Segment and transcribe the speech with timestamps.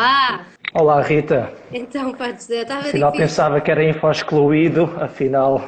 [0.00, 0.46] Olá!
[0.74, 1.54] Olá, Rita.
[1.72, 3.28] Então, Padre José, estava Afinal difícil.
[3.28, 5.58] pensava que era info excluído, afinal,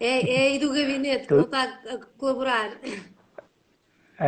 [0.00, 2.70] É, é aí do gabinete que não está a colaborar.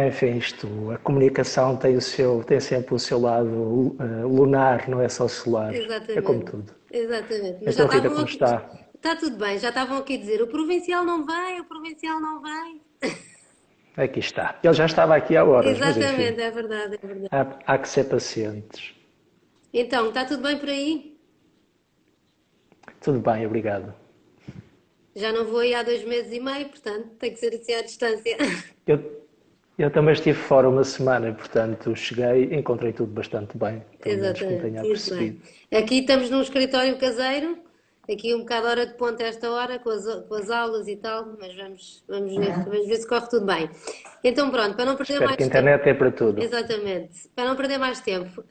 [0.06, 5.00] enfim, isto, a comunicação tem, o seu, tem sempre o seu lado eh, lunar, não
[5.00, 5.74] é só solar.
[5.74, 6.18] Exatamente.
[6.18, 6.74] É como tudo.
[6.90, 7.56] Exatamente.
[7.62, 8.70] Então, Rita, estavam como aqui- está?
[8.94, 12.42] Está tudo bem, já estavam aqui a dizer o provincial não vai, o provincial não
[12.42, 12.80] vai.
[13.96, 14.58] Aqui está.
[14.62, 17.28] Ele já estava aqui há horas, mas Exatamente, enfim, é verdade, é verdade.
[17.30, 18.94] há, há que ser pacientes.
[19.72, 21.16] Então, está tudo bem por aí?
[23.00, 23.94] Tudo bem, obrigado.
[25.14, 27.82] Já não vou aí há dois meses e meio, portanto, tem que ser assim à
[27.82, 28.36] distância.
[28.84, 29.22] Eu,
[29.78, 35.40] eu também estive fora uma semana, e, portanto, cheguei, encontrei tudo bastante bem, Exatamente, bem.
[35.72, 37.56] Aqui estamos num escritório caseiro,
[38.10, 40.96] aqui um bocado hora de ponta a esta hora, com as, com as aulas e
[40.96, 43.70] tal, mas vamos, vamos ver, vamos ver se corre tudo bem.
[44.24, 45.58] Então pronto, para não perder Espero mais que a tempo.
[45.58, 46.42] internet é para tudo.
[46.42, 47.28] Exatamente.
[47.34, 48.44] Para não perder mais tempo,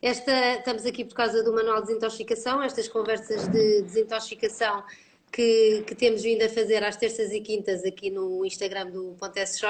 [0.00, 4.84] esta, estamos aqui por causa do Manual de Desintoxicação, estas conversas de desintoxicação
[5.32, 9.36] que, que temos vindo a fazer às terças e quintas aqui no Instagram do Ponto
[9.36, 9.66] SJ.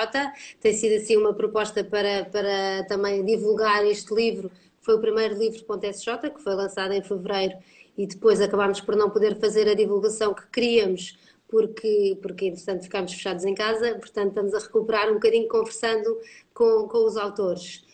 [0.61, 5.39] Tem sido assim uma proposta para, para também divulgar este livro, que foi o primeiro
[5.39, 7.57] livro do Ponto SJ, que foi lançado em fevereiro
[7.97, 11.17] e depois acabámos por não poder fazer a divulgação que queríamos
[11.49, 16.19] porque, porque entretanto ficámos fechados em casa, portanto estamos a recuperar um bocadinho conversando
[16.53, 17.85] com, com os autores.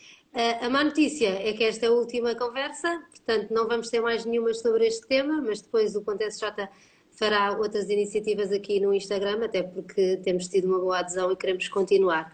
[0.61, 4.25] A má notícia é que esta é a última conversa, portanto não vamos ter mais
[4.25, 6.69] nenhuma sobre este tema, mas depois o Ponto SJ
[7.11, 11.67] fará outras iniciativas aqui no Instagram, até porque temos tido uma boa adesão e queremos
[11.67, 12.33] continuar.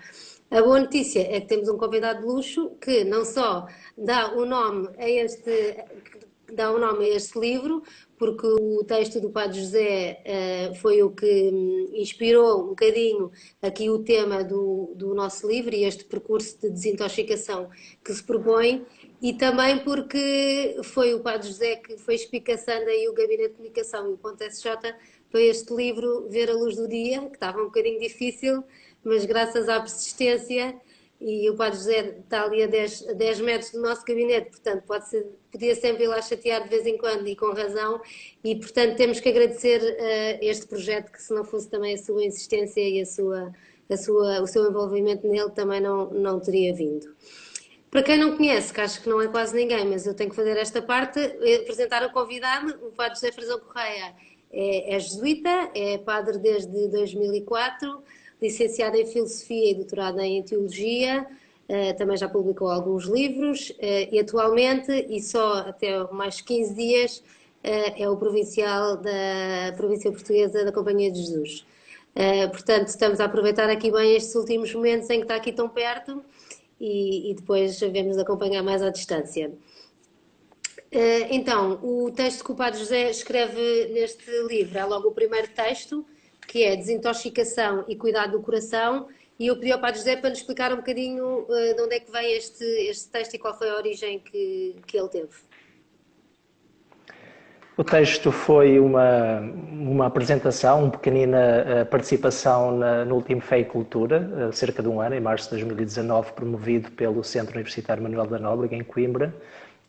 [0.50, 4.46] A boa notícia é que temos um convidado de luxo que não só dá o
[4.46, 5.84] nome a este,
[6.52, 7.84] dá o nome a este livro,
[8.18, 13.32] porque o texto do Padre José eh, foi o que hum, inspirou um bocadinho
[13.62, 17.70] aqui o tema do, do nosso livro e este percurso de desintoxicação
[18.04, 18.86] que se propõe,
[19.22, 24.10] e também porque foi o Padre José que foi espicaçando aí o Gabinete de Comunicação
[24.10, 24.72] e o Ponto SJ
[25.30, 28.64] para este livro ver a luz do dia, que estava um bocadinho difícil,
[29.04, 30.80] mas graças à persistência
[31.20, 34.84] e o Padre José está ali a 10, a 10 metros do nosso gabinete, portanto
[34.86, 38.00] pode ser, podia sempre ir lá chatear de vez em quando e com razão,
[38.44, 42.24] e portanto temos que agradecer uh, este projeto, que se não fosse também a sua
[42.24, 43.52] insistência e a sua,
[43.90, 47.16] a sua, o seu envolvimento nele também não, não teria vindo.
[47.90, 50.36] Para quem não conhece, que acho que não é quase ninguém, mas eu tenho que
[50.36, 54.14] fazer esta parte, apresentar o convidado, o Padre José Frazão Correia
[54.52, 58.04] é, é jesuíta, é padre desde 2004,
[58.42, 61.26] licenciado em Filosofia e doutorado em Teologia,
[61.70, 67.18] uh, também já publicou alguns livros uh, e atualmente, e só até mais 15 dias,
[67.18, 71.66] uh, é o provincial da província portuguesa da Companhia de Jesus.
[72.52, 76.24] portanto, estamos a aproveitar aqui bem estes últimos momentos em que está aqui tão perto
[76.80, 79.52] e, e depois vemos acompanhar mais à distância.
[81.30, 86.06] então, o texto que o Padre José escreve neste livro é logo o primeiro texto,
[86.48, 89.08] que é desintoxicação e cuidado do coração,
[89.40, 92.00] e eu pedi ao Padre José para nos explicar um bocadinho uh, de onde é
[92.00, 95.30] que vem este, este texto e qual foi a origem que, que ele teve.
[97.78, 104.82] O texto foi uma, uma apresentação, uma pequenina participação na, no último e Cultura, cerca
[104.82, 108.84] de um ano, em março de 2019, promovido pelo Centro Universitário Manuel da Nóbrega, em
[108.84, 109.32] Coimbra,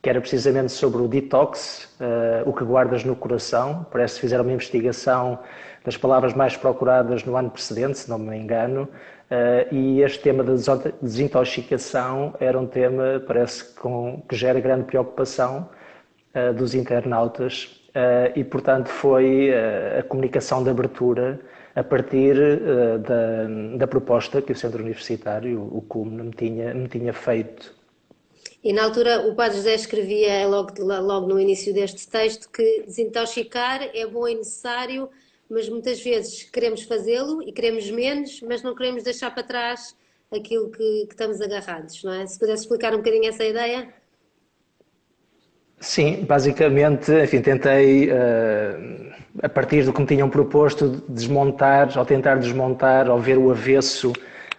[0.02, 3.86] que era precisamente sobre o detox, uh, o que guardas no coração.
[3.90, 5.38] Parece que fizeram uma investigação
[5.88, 10.44] das palavras mais procuradas no ano precedente, se não me engano, uh, e este tema
[10.44, 10.52] da
[11.00, 15.70] desintoxicação era um tema, parece, com, que gera grande preocupação
[16.34, 17.74] uh, dos internautas,
[18.36, 19.50] e portanto foi
[19.98, 21.40] a comunicação de abertura
[21.74, 22.36] a partir
[23.00, 27.74] da, da, proposta que o Centro Universitário, o CUM, me tinha, me tinha feito.
[28.62, 33.82] E na altura o Padre José escrevia logo, logo no início deste texto que desintoxicar
[33.82, 35.08] é bom e necessário,
[35.48, 39.96] mas muitas vezes queremos fazê-lo e queremos menos, mas não queremos deixar para trás
[40.30, 42.26] aquilo que, que, estamos agarrados, não é?
[42.26, 43.88] Se pudesse explicar um bocadinho essa ideia.
[45.80, 49.12] Sim, basicamente, enfim, tentei, uh,
[49.42, 54.12] a partir do que me tinham proposto, desmontar, ou tentar desmontar, ou ver o avesso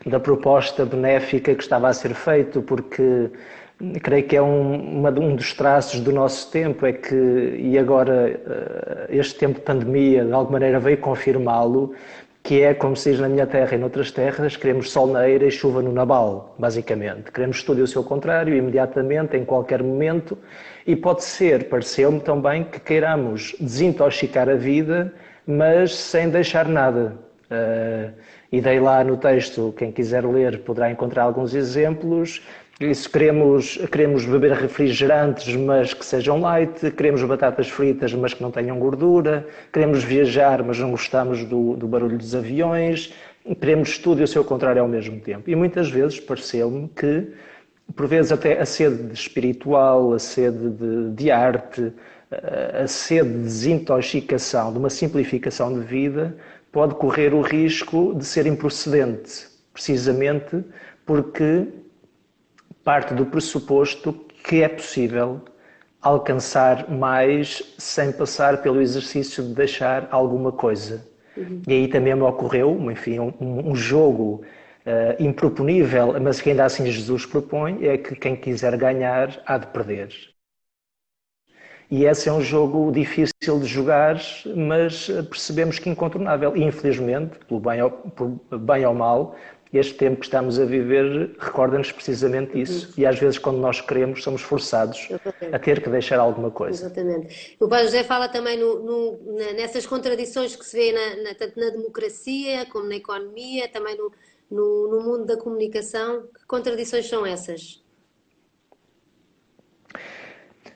[0.06, 3.30] da proposta benéfica que estava a ser feito, porque
[4.02, 7.16] creio que é um, uma, um, dos traços do nosso tempo, é que,
[7.58, 11.94] e agora este tempo de pandemia de alguma maneira veio confirmá-lo,
[12.44, 15.46] que é, como se diz na minha terra e noutras terras, queremos sol na eira
[15.46, 17.32] e chuva no nabal, basicamente.
[17.32, 20.38] Queremos tudo e o seu contrário, imediatamente, em qualquer momento,
[20.88, 25.14] e pode ser, pareceu-me também, que queiramos desintoxicar a vida,
[25.46, 27.18] mas sem deixar nada.
[27.52, 28.12] Uh,
[28.52, 32.44] e dei lá no texto, quem quiser ler poderá encontrar alguns exemplos,
[32.80, 38.52] Isso, queremos, queremos beber refrigerantes, mas que sejam light, queremos batatas fritas, mas que não
[38.52, 43.14] tenham gordura, queremos viajar, mas não gostamos do, do barulho dos aviões,
[43.60, 45.50] queremos tudo e o seu contrário ao mesmo tempo.
[45.50, 47.28] E muitas vezes pareceu-me que,
[47.94, 51.92] por vezes, até a sede espiritual, a sede de, de arte,
[52.82, 56.34] a sede de desintoxicação, de uma simplificação de vida,
[56.72, 60.64] pode correr o risco de ser improcedente, precisamente
[61.06, 61.68] porque
[62.84, 65.42] parte do pressuposto que é possível
[66.02, 71.06] alcançar mais sem passar pelo exercício de deixar alguma coisa.
[71.36, 71.62] Uhum.
[71.68, 74.42] E aí também me ocorreu, enfim, um, um jogo
[74.86, 79.68] uh, improponível, mas que ainda assim Jesus propõe, é que quem quiser ganhar há de
[79.68, 80.10] perder.
[81.92, 84.22] E esse é um jogo difícil de jogar,
[84.56, 86.56] mas percebemos que incontornável.
[86.56, 89.36] E infelizmente, pelo bem ou, por bem ou mal,
[89.72, 92.92] este tempo que estamos a viver recorda-nos precisamente isso.
[92.98, 95.56] E às vezes, quando nós queremos, somos forçados Exatamente.
[95.56, 96.86] a ter que deixar alguma coisa.
[96.86, 97.56] Exatamente.
[97.60, 101.60] O Padre José fala também no, no, nessas contradições que se vê na, na, tanto
[101.60, 103.96] na democracia como na economia, também
[104.50, 106.24] no, no mundo da comunicação.
[106.36, 107.84] Que contradições são essas?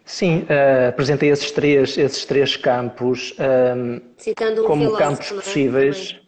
[0.06, 3.96] Sim, uh, apresentei esses três, esses três campos um,
[4.62, 5.36] um como campos é?
[5.36, 6.23] possíveis.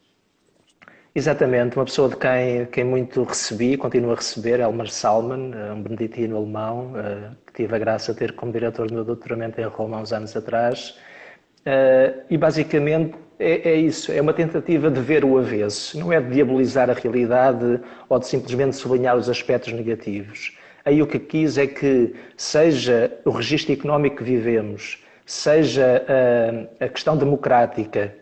[1.17, 5.81] Exatamente, uma pessoa de quem, quem muito recebi, continuo a receber, Elmar Salman, eh, um
[5.81, 9.63] beneditino alemão, uh, que tive a graça de ter como diretor do meu doutoramento em
[9.63, 10.99] Roma há uns anos atrás.
[11.61, 16.19] Uh, e basicamente é, é, isso, é uma tentativa de ver o avesso, não é
[16.19, 17.79] de diabolizar a realidade
[18.09, 23.31] ou de simplesmente sublinhar os aspectos negativos Aí o que quis é que, seja o
[23.31, 26.05] registro económico que vivemos, seja
[26.79, 28.15] a, a questão democrática,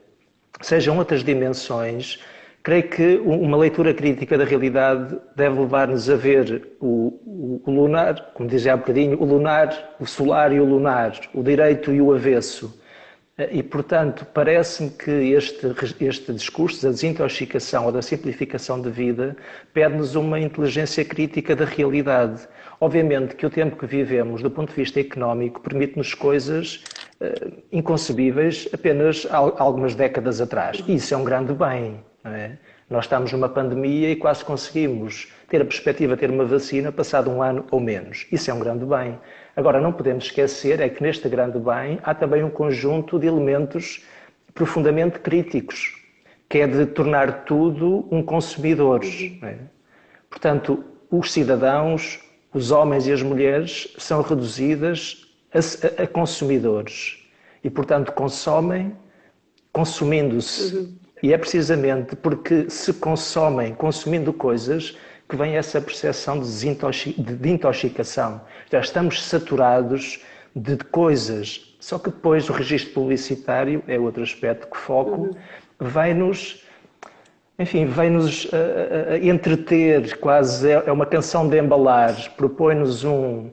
[0.62, 2.24] sejam outras dimensões,
[2.64, 8.48] creio que uma leitura crítica da realidade deve levar-nos a ver o, o, lunar, como
[8.48, 12.82] dizia há bocadinho, o lunar, o solar e o lunar, o direito e o avesso.
[13.52, 19.36] E, portanto, parece-me que este, este discurso da desintoxicação ou da simplificação de vida
[19.74, 22.48] pede-nos uma inteligência crítica da realidade.
[22.80, 26.84] Obviamente que o tempo que vivemos, do ponto de vista económico, permite-nos coisas
[27.20, 30.84] uh, inconcebíveis apenas há algumas décadas atrás.
[30.88, 32.13] E isso é um grande bem.
[32.26, 32.52] É?
[32.90, 37.30] Nós estamos numa pandemia e quase conseguimos ter a perspectiva de ter uma vacina passado
[37.30, 38.26] um ano ou menos.
[38.32, 39.20] Isso é um grande bem.
[39.56, 44.06] Agora, não podemos esquecer é que neste grande bem há também um conjunto de elementos
[44.54, 46.02] profundamente críticos,
[46.48, 49.02] que é de tornar tudo um consumidor.
[49.04, 49.58] É?
[50.30, 52.20] Portanto, os cidadãos,
[52.54, 57.20] os homens e as mulheres são reduzidas a, a consumidores
[57.64, 58.96] e, portanto, consomem
[59.72, 60.76] consumindo-se.
[60.76, 61.03] Uhum.
[61.24, 64.98] E é precisamente porque se consomem consumindo coisas
[65.30, 66.74] que vem essa percepção de,
[67.14, 68.42] de intoxicação.
[68.70, 70.22] Já estamos saturados
[70.54, 71.78] de coisas.
[71.80, 75.32] Só que depois o registro publicitário é outro aspecto que foco, uhum.
[75.80, 76.62] vai-nos
[77.58, 83.52] enfim, vem-nos uh, uh, entreter, quase é, é uma canção de embalar, propõe-nos um,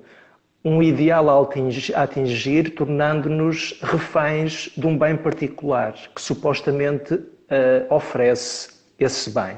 [0.65, 7.21] um ideal a atingir, a atingir tornando-nos reféns de um bem particular que supostamente
[7.51, 9.57] uh, oferece esse bem.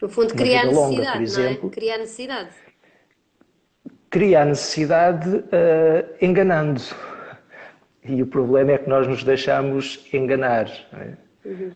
[0.00, 1.72] No fundo, criar necessidade, longa, por exemplo, não é?
[1.72, 2.50] Criar necessidade.
[4.10, 5.44] Criar necessidade
[6.20, 6.82] enganando.
[8.04, 10.70] E o problema é que nós nos deixamos enganar.
[10.92, 11.48] É?
[11.48, 11.72] Uhum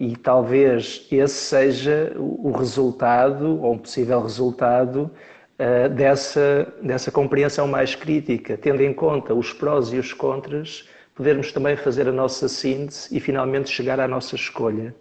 [0.00, 5.10] e talvez esse seja o resultado, ou um possível resultado,
[5.58, 10.88] uh, dessa, dessa compreensão mais crítica, tendo em conta os prós e os contras,
[11.20, 14.94] podermos também fazer a nossa síntese e finalmente chegar à nossa escolha.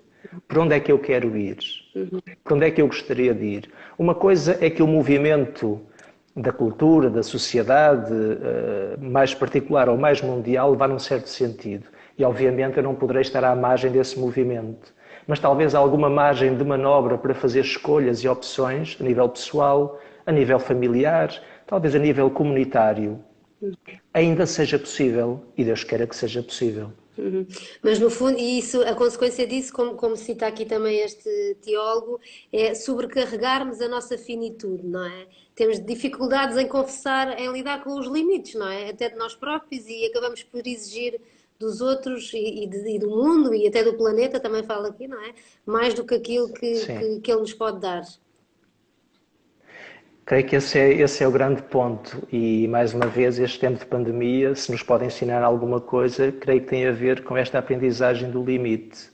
[0.50, 1.60] Por onde é que eu quero ir?
[2.44, 3.72] Por onde é que eu gostaria de ir?
[3.98, 5.80] Uma coisa é que o movimento
[6.36, 11.86] da cultura, da sociedade, uh, mais particular ou mais mundial, vá num certo sentido.
[12.18, 14.94] E obviamente eu não poderei estar à margem desse movimento.
[15.26, 20.34] Mas talvez alguma margem de manobra para fazer escolhas e opções a nível pessoal, a
[20.34, 21.32] nível familiar,
[21.66, 23.24] talvez a nível comunitário,
[24.14, 26.92] ainda seja possível e Deus queira que seja possível.
[27.18, 27.46] Uhum.
[27.84, 32.20] Mas no fundo, e isso, a consequência disso, como, como cita aqui também este teólogo,
[32.52, 35.28] é sobrecarregarmos a nossa finitude, não é?
[35.54, 38.90] Temos dificuldades em confessar, em lidar com os limites, não é?
[38.90, 41.20] Até de nós próprios e acabamos por exigir
[41.60, 45.22] dos outros e, e, e, do mundo e até do planeta, também fala aqui, não
[45.22, 45.34] é?
[45.66, 48.04] Mais do que aquilo que, que, que, ele nos pode dar.
[50.30, 53.80] Creio que esse é, esse é o grande ponto e, mais uma vez, este tempo
[53.80, 57.58] de pandemia, se nos pode ensinar alguma coisa, creio que tem a ver com esta
[57.58, 59.10] aprendizagem do limite.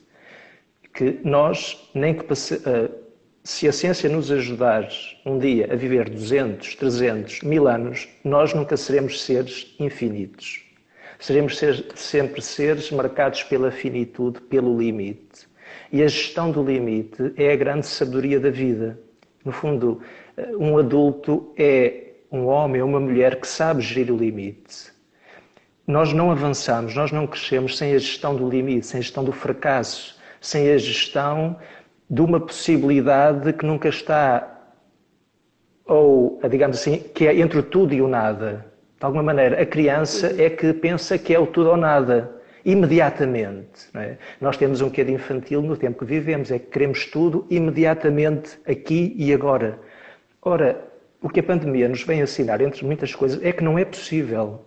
[0.92, 2.94] Que nós, nem que passe, uh,
[3.42, 4.86] se a ciência nos ajudar
[5.24, 10.66] um dia a viver 200, 300, mil anos, nós nunca seremos seres infinitos.
[11.18, 15.48] Seremos ser, sempre seres marcados pela finitude, pelo limite.
[15.90, 19.00] E a gestão do limite é a grande sabedoria da vida.
[19.46, 20.02] No fundo,
[20.58, 24.92] um adulto é um homem ou uma mulher que sabe gerir o limite.
[25.86, 29.32] Nós não avançamos, nós não crescemos sem a gestão do limite, sem a gestão do
[29.32, 31.56] fracasso, sem a gestão
[32.10, 34.52] de uma possibilidade que nunca está,
[35.84, 38.66] ou, digamos assim, que é entre o tudo e o nada.
[38.98, 43.88] De alguma maneira, a criança é que pensa que é o tudo ou nada, imediatamente.
[43.94, 44.16] É?
[44.40, 49.14] Nós temos um bocadinho infantil no tempo que vivemos, é que queremos tudo imediatamente, aqui
[49.16, 49.78] e agora.
[50.48, 50.80] Ora,
[51.20, 54.64] o que a pandemia nos vem ensinar, entre muitas coisas, é que não é possível.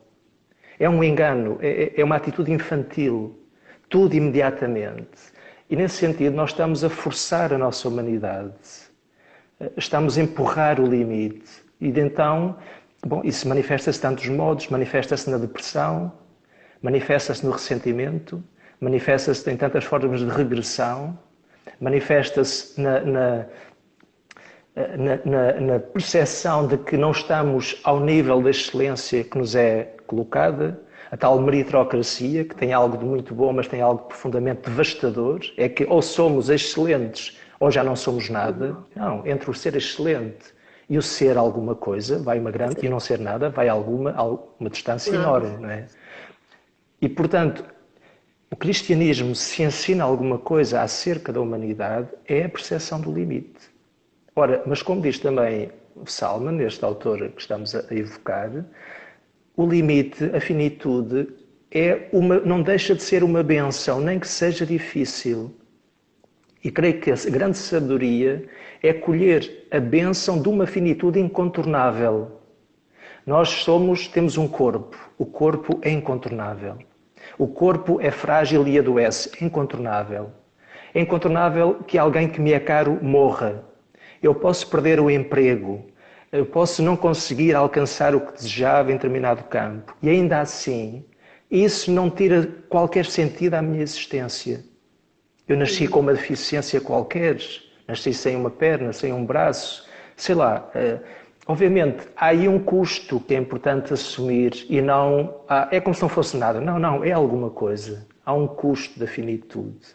[0.77, 3.39] É um engano, é, é uma atitude infantil.
[3.87, 5.31] Tudo imediatamente.
[5.69, 8.51] E nesse sentido, nós estamos a forçar a nossa humanidade,
[9.77, 11.49] estamos a empurrar o limite.
[11.79, 12.57] E de então,
[13.05, 16.11] bom, isso manifesta-se de tantos modos: manifesta-se na depressão,
[16.81, 18.43] manifesta-se no ressentimento,
[18.81, 21.17] manifesta-se em tantas formas de regressão,
[21.79, 23.45] manifesta-se na, na,
[24.97, 29.95] na, na, na percepção de que não estamos ao nível da excelência que nos é
[30.07, 30.79] colocada
[31.11, 35.67] a tal meritocracia, que tem algo de muito bom, mas tem algo profundamente devastador, é
[35.67, 38.77] que ou somos excelentes ou já não somos nada.
[38.95, 40.53] Não, entre o ser excelente
[40.89, 44.15] e o ser alguma coisa, vai uma grande, e o não ser nada, vai alguma,
[44.59, 45.85] uma distância enorme, não é?
[47.01, 47.63] E, portanto,
[48.51, 53.68] o cristianismo, se ensina alguma coisa acerca da humanidade, é a percepção do limite.
[54.39, 55.69] Ora, mas como diz também
[56.05, 58.49] Salman, este autor que estamos a evocar,
[59.57, 61.27] o limite, a finitude,
[61.69, 65.53] é uma, não deixa de ser uma benção, nem que seja difícil.
[66.63, 68.47] E creio que a grande sabedoria
[68.81, 72.39] é colher a benção de uma finitude incontornável.
[73.25, 76.77] Nós somos, temos um corpo, o corpo é incontornável.
[77.37, 80.31] O corpo é frágil e adoece, é incontornável.
[80.93, 83.67] É incontornável que alguém que me é caro morra.
[84.21, 85.85] Eu posso perder o emprego,
[86.31, 89.95] eu posso não conseguir alcançar o que desejava em determinado campo.
[90.01, 91.03] E ainda assim,
[91.49, 94.63] isso não tira qualquer sentido à minha existência.
[95.47, 97.39] Eu nasci com uma deficiência qualquer,
[97.87, 100.69] nasci sem uma perna, sem um braço, sei lá.
[100.75, 100.99] Eh,
[101.47, 105.41] obviamente, há aí um custo que é importante assumir e não.
[105.71, 106.61] é como se não fosse nada.
[106.61, 108.05] Não, não, é alguma coisa.
[108.23, 109.87] Há um custo da finitude.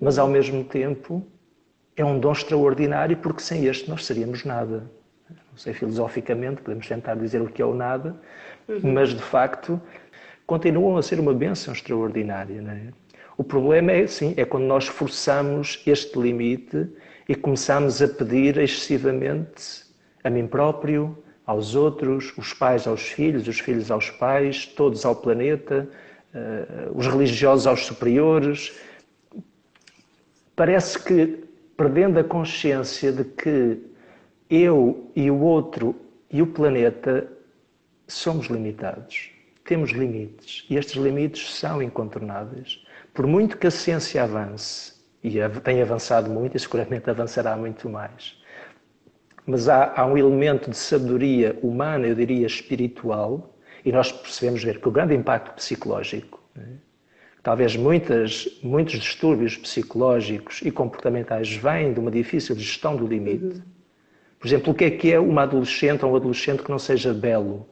[0.00, 1.26] Mas, ao mesmo tempo,
[1.96, 4.84] é um dom extraordinário porque sem este nós seríamos nada
[5.56, 8.14] não sei, filosoficamente, podemos tentar dizer o que é o nada,
[8.68, 8.92] uhum.
[8.92, 9.80] mas de facto
[10.46, 12.60] continuam a ser uma bênção extraordinária.
[12.60, 12.92] Não é?
[13.38, 16.86] O problema é, sim, é quando nós forçamos este limite
[17.26, 19.86] e começamos a pedir excessivamente
[20.22, 25.16] a mim próprio, aos outros, os pais aos filhos, os filhos aos pais, todos ao
[25.16, 25.88] planeta,
[26.34, 28.78] uh, os religiosos aos superiores.
[30.54, 31.45] Parece que,
[31.76, 33.80] perdendo a consciência de que
[34.48, 35.94] eu e o outro
[36.30, 37.30] e o planeta
[38.06, 39.30] somos limitados.
[39.64, 42.84] Temos limites e estes limites são incontornáveis.
[43.12, 48.40] Por muito que a ciência avance, e tem avançado muito e seguramente avançará muito mais,
[49.44, 53.54] mas há, há um elemento de sabedoria humana, eu diria espiritual,
[53.84, 56.42] e nós percebemos ver que o grande impacto psicológico,
[57.46, 63.44] talvez muitas, muitos distúrbios psicológicos e comportamentais vêm de uma difícil gestão do limite.
[63.44, 63.76] Uhum
[64.38, 67.12] por exemplo, o que é que é uma adolescente ou um adolescente que não seja
[67.12, 67.66] belo,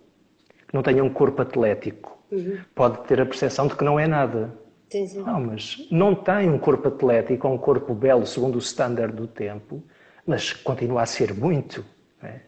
[0.67, 2.19] que não tenha um corpo atlético?
[2.33, 2.59] Uhum.
[2.75, 4.53] Pode ter a percepção de que não é nada.
[4.91, 5.23] Sim, sim.
[5.23, 9.27] Não, mas não tem um corpo atlético ou um corpo belo segundo o standard do
[9.27, 9.83] tempo,
[10.27, 11.85] mas continua a ser muito.
[12.23, 12.41] É?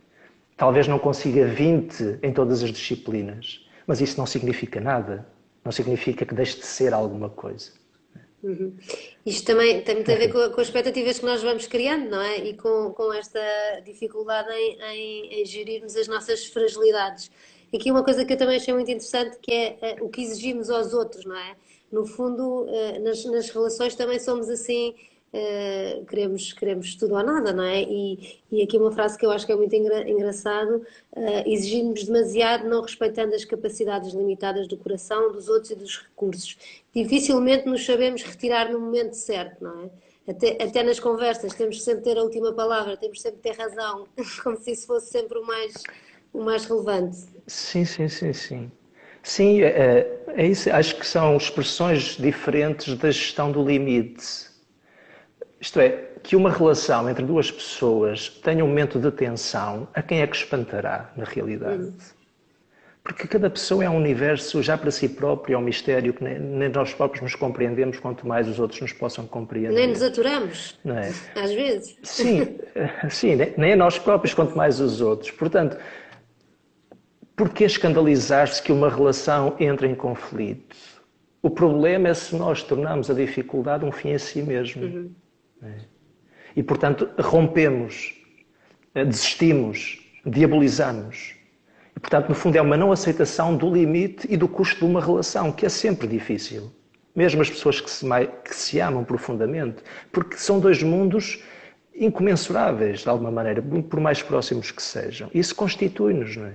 [0.57, 5.27] Talvez não consiga 20 em todas as disciplinas, mas isso não significa nada.
[5.67, 7.73] Não significa que deixe de ser alguma coisa.
[8.41, 8.77] Uhum.
[9.27, 12.21] Isto também tem muito a ver com, com, as expectativas que nós vamos criando, não
[12.23, 12.39] é?
[12.39, 13.41] E com, com esta
[13.85, 17.33] dificuldade em, em, em gerirmos as nossas fragilidades.
[17.73, 20.23] E aqui uma coisa que eu também achei muito interessante que é uh, o que
[20.23, 21.57] exigimos aos outros, não é?
[21.91, 24.95] No fundo, uh, nas, nas relações também somos assim
[25.37, 27.83] uh, queremos, queremos tudo ou nada, não é?
[27.83, 32.05] E, e aqui uma frase que eu acho que é muito engra, engraçado, uh, exigimos
[32.05, 36.57] demasiado não respeitando as capacidades limitadas do coração, dos outros e dos recursos.
[36.95, 39.91] Dificilmente nos sabemos retirar no momento certo, não é?
[40.29, 44.09] Até, até nas conversas temos sempre ter a última palavra, temos sempre ter razão,
[44.43, 45.75] como se isso fosse sempre o mais,
[46.33, 47.19] o mais relevante.
[47.47, 48.73] Sim, sim, sim, sim.
[49.23, 50.71] Sim, é, é isso.
[50.71, 54.46] Acho que são expressões diferentes da gestão do limite
[55.61, 60.21] isto é, que uma relação entre duas pessoas tenha um momento de tensão, a quem
[60.21, 61.93] é que espantará, na realidade?
[63.03, 66.41] Porque cada pessoa é um universo já para si próprio, é um mistério que nem,
[66.41, 69.73] nem, nós próprios nos compreendemos, quanto mais os outros nos possam compreender.
[69.73, 71.13] Nem nos aturamos, não é?
[71.37, 71.97] às vezes.
[72.03, 72.59] Sim,
[73.09, 75.31] sim, nem a nós próprios, quanto mais os outros.
[75.31, 75.79] Portanto,
[77.37, 80.77] por que escandalizar-se que uma relação entre em conflito?
[81.41, 84.83] O problema é se nós tornamos a dificuldade um fim em si mesmo.
[84.83, 85.15] Uhum.
[86.55, 88.15] E, portanto, rompemos,
[88.95, 91.35] eh, desistimos, diabolizamos.
[91.95, 95.01] E, portanto, no fundo, é uma não aceitação do limite e do custo de uma
[95.01, 96.73] relação, que é sempre difícil.
[97.15, 98.07] Mesmo as pessoas que se,
[98.45, 99.83] que se amam profundamente,
[100.13, 101.43] porque são dois mundos
[101.99, 105.31] incomensuráveis, de alguma maneira, por mais próximos que sejam.
[105.33, 106.53] Isso constitui-nos, não é?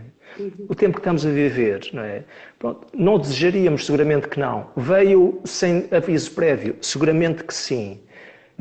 [0.70, 2.24] O tempo que estamos a viver, não é?
[2.58, 4.68] Pronto, não desejaríamos seguramente que não.
[4.78, 8.00] Veio sem aviso prévio, seguramente que sim.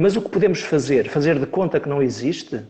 [0.00, 1.11] Mas o que podemos fazer?
[1.11, 2.62] Fazer de conta que não existe?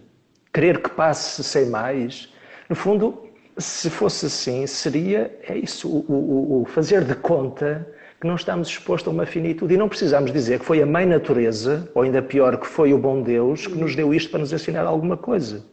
[0.52, 2.34] Querer que passe sem mais?
[2.68, 3.22] No fundo,
[3.56, 7.86] se fosse assim, seria é isso, o, o, o fazer de conta
[8.20, 9.74] que não estamos expostos a uma finitude.
[9.74, 12.98] E não precisamos dizer que foi a mãe natureza, ou ainda pior, que foi o
[12.98, 15.64] bom Deus, que nos deu isto para nos ensinar alguma coisa.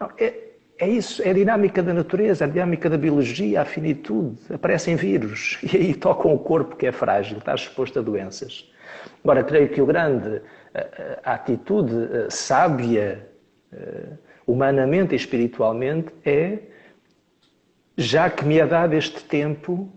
[0.00, 0.32] Não, é,
[0.78, 4.38] é isso, é a dinâmica da natureza, a dinâmica da biologia, a finitude.
[4.50, 8.66] Aparecem vírus e aí tocam o corpo que é frágil, está exposto a doenças.
[9.22, 10.40] Agora, creio que o grande,
[11.24, 11.92] a, atitude
[12.28, 13.28] sábia,
[14.46, 16.58] humanamente e espiritualmente, é
[17.96, 19.92] já que me é dado este tempo,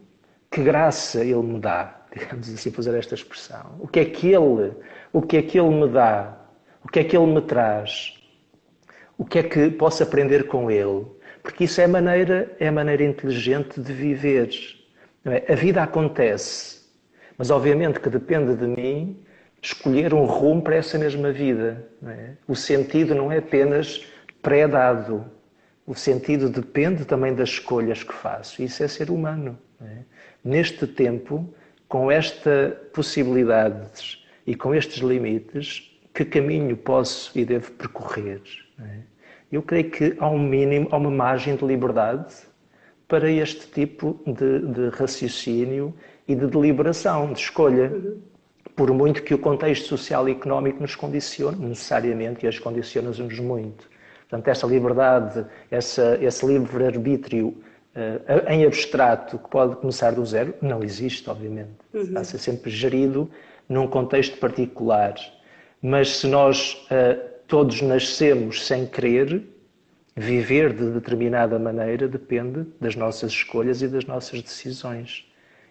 [0.52, 3.78] que graça Ele me dá, digamos assim, fazer esta expressão.
[3.80, 4.74] O que é que Ele,
[5.12, 6.38] o que é que Ele me dá?
[6.84, 8.20] O que é que Ele me traz?
[9.18, 11.06] O que é que posso aprender com Ele?
[11.42, 14.50] Porque isso é a maneira, é maneira inteligente de viver.
[15.26, 15.54] É?
[15.54, 16.82] A vida acontece,
[17.38, 19.24] mas obviamente que depende de mim
[19.64, 21.88] escolher um rumo para essa mesma vida.
[22.06, 22.32] É?
[22.48, 24.06] O sentido não é apenas
[24.42, 25.26] pré-dado.
[25.88, 28.62] O sentido depende também das escolhas que faço.
[28.62, 29.58] Isso é ser humano.
[29.82, 30.04] É?
[30.44, 31.48] neste tempo,
[31.88, 38.42] com esta possibilidades e com estes limites, que caminho posso e devo percorrer?
[38.80, 38.98] É?
[39.52, 42.36] Eu creio que há um mínimo, há uma margem de liberdade
[43.08, 45.94] para este tipo de, de raciocínio
[46.28, 47.92] e de deliberação, de escolha.
[48.76, 53.88] Por muito que o contexto social e económico nos condicione, necessariamente, e as condiciona-nos muito.
[54.22, 60.84] Portanto, esta liberdade, essa, esse livre-arbítrio uh, em abstrato que pode começar do zero, não
[60.84, 61.74] existe, obviamente.
[61.94, 62.02] Uhum.
[62.02, 63.30] Está a ser sempre gerido
[63.70, 65.14] num contexto particular.
[65.82, 69.44] Mas se nós uh, todos nascemos sem querer,
[70.16, 75.26] viver de determinada maneira depende das nossas escolhas e das nossas decisões.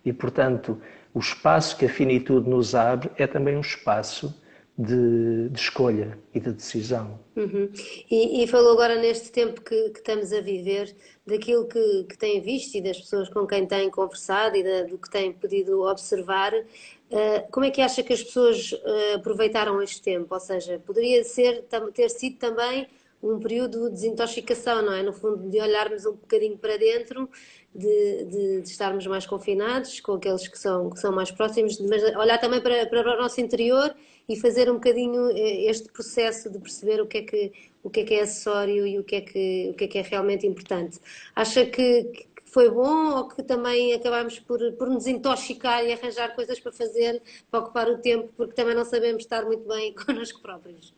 [0.05, 0.81] E, portanto,
[1.15, 4.35] o espaço que a finitude nos abre é também um espaço
[4.77, 7.21] de, de escolha e de decisão.
[7.37, 7.71] Uhum.
[8.11, 10.95] E, e, falou agora neste tempo que, que estamos a viver,
[11.27, 14.99] daquilo que, que, tem visto e das pessoas com quem tem conversado e da, do
[14.99, 16.53] que tem podido observar.
[16.55, 20.33] Uh, como é que acha que as pessoas uh, aproveitaram este tempo?
[20.33, 22.88] Ou seja, poderia ser, ter sido também
[23.23, 25.03] um período de desintoxicação, não é?
[25.03, 27.31] No fundo, de olharmos um bocadinho para dentro,
[27.74, 32.02] de, de, de estarmos mais confinados com aqueles que são, que são mais próximos, mas
[32.16, 33.94] olhar também para, para o nosso interior
[34.28, 38.00] e fazer um bocadinho eh, este processo de perceber o que é que, o que,
[38.00, 40.46] é, que é acessório e o que, é que, o que é que é realmente
[40.46, 41.00] importante.
[41.35, 46.35] Acha que, que foi bom ou que também acabámos por, por nos intoxicar e arranjar
[46.35, 50.40] coisas para fazer, para ocupar o tempo, porque também não sabemos estar muito bem connosco
[50.40, 50.94] próprios?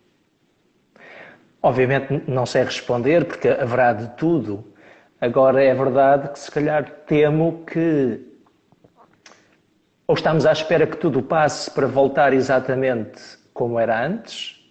[1.63, 4.74] Obviamente não sei responder, porque haverá de tudo.
[5.25, 8.21] Agora é verdade que se calhar temo que
[10.07, 13.23] ou estamos à espera que tudo passe para voltar exatamente
[13.55, 14.63] como era antes,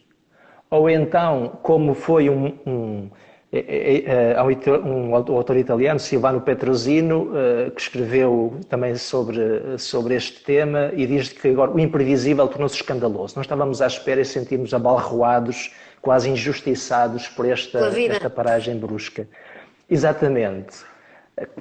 [0.70, 3.10] ou então, como foi um, um,
[3.52, 4.44] é, é, é,
[4.86, 11.30] um autor italiano, Silvano Petrosino, eh, que escreveu também sobre, sobre este tema e diz
[11.30, 13.34] que agora o imprevisível tornou-se escandaloso.
[13.38, 19.28] Nós estávamos à espera e sentimos abalroados quase injustiçados por esta, esta paragem brusca.
[19.90, 20.78] Exatamente.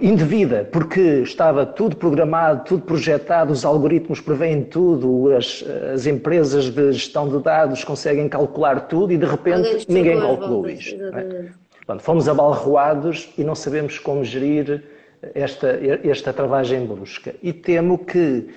[0.01, 6.93] Indevida, porque estava tudo programado, tudo projetado, os algoritmos preveem tudo, as, as empresas de
[6.93, 11.03] gestão de dados conseguem calcular tudo e de repente ninguém calculou isto.
[11.03, 11.49] É?
[11.77, 14.85] Portanto, fomos abalroados e não sabemos como gerir
[15.35, 17.35] esta, esta travagem brusca.
[17.43, 18.49] E temo que,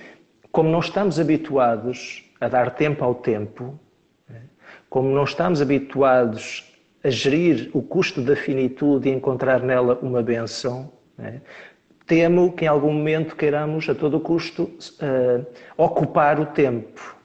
[0.52, 3.78] como não estamos habituados a dar tempo ao tempo,
[4.88, 6.65] como não estamos habituados
[7.06, 11.40] a gerir o custo da finitude e encontrar nela uma benção, né?
[12.04, 17.16] temo que em algum momento queiramos, a todo custo, uh, ocupar o tempo,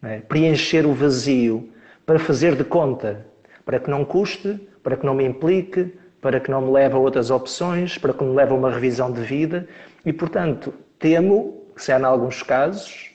[0.00, 0.22] né?
[0.26, 1.68] preencher o vazio,
[2.06, 3.26] para fazer de conta,
[3.62, 6.98] para que não custe, para que não me implique, para que não me leve a
[6.98, 9.68] outras opções, para que me leve a uma revisão de vida
[10.04, 13.10] e, portanto, temo que, se há em alguns casos,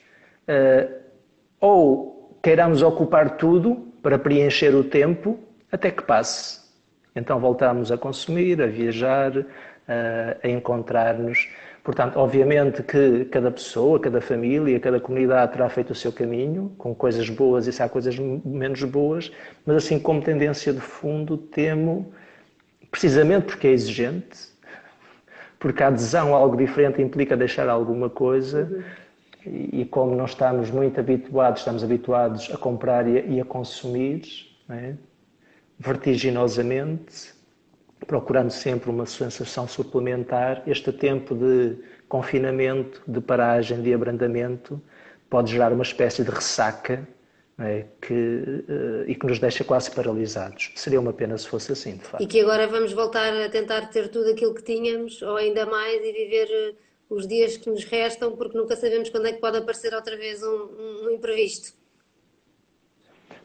[0.47, 1.01] uh,
[1.59, 5.39] ou queiramos ocupar tudo para preencher o tempo
[5.71, 6.61] até que passe.
[7.15, 9.45] Então voltamos a consumir, a viajar, uh,
[10.43, 11.49] a encontrar-nos.
[11.83, 16.93] Portanto, obviamente que cada pessoa, cada família, cada comunidade terá feito o seu caminho, com
[16.93, 19.31] coisas boas e se há coisas menos boas,
[19.65, 22.13] mas assim como tendência de fundo, temo,
[22.91, 24.51] precisamente porque é exigente,
[25.57, 28.69] porque a adesão a algo diferente implica deixar alguma coisa,
[29.43, 29.69] uhum.
[29.73, 34.21] e, como não estamos muito habituados, estamos habituados a comprar e a, consumir,
[34.69, 34.93] é?
[35.81, 37.33] Vertiginosamente,
[38.05, 41.75] procurando sempre uma sensação suplementar, este tempo de
[42.07, 44.79] confinamento, de paragem, de abrandamento,
[45.27, 47.07] pode gerar uma espécie de ressaca
[47.59, 47.85] é?
[47.99, 50.71] que, uh, e que nos deixa quase paralisados.
[50.75, 52.23] Seria uma pena se fosse assim, de facto.
[52.23, 55.99] E que agora vamos voltar a tentar ter tudo aquilo que tínhamos, ou ainda mais,
[56.03, 56.73] e viver eh,
[57.09, 60.43] os dias que nos restam, porque nunca sabemos quando é que pode aparecer outra vez
[60.43, 61.73] um, um imprevisto.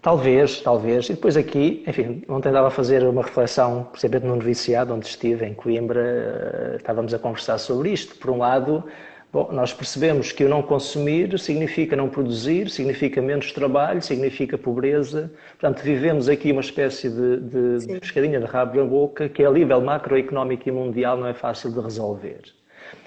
[0.06, 1.06] Talvez, talvez.
[1.06, 5.44] E depois aqui, enfim, ontem andava a fazer uma reflexão, precisamente no noviciado onde estive,
[5.44, 8.14] em Coimbra, eh, estávamos a conversar sobre isto.
[8.14, 8.84] Por um lado,
[9.32, 15.28] bom, nós percebemos que o não consumir significa não produzir, significa menos trabalho, significa pobreza.
[15.58, 19.50] Portanto, vivemos aqui uma espécie de, de, de pescadinha de rabo na boca que a
[19.50, 22.42] nível macroeconómico e mundial não é fácil de resolver.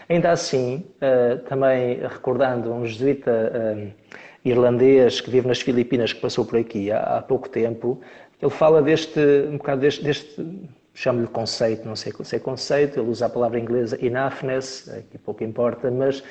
[0.09, 3.95] Ainda assim, uh, também recordando um jesuíta...
[4.43, 7.99] Irlandês que vive nas Filipinas, que passou por aqui há, há pouco tempo,
[8.41, 10.43] ele fala deste, um bocado deste, deste
[10.93, 15.43] chamo-lhe conceito, não sei se é conceito, ele usa a palavra inglesa enoughness, que pouco
[15.43, 16.23] importa, mas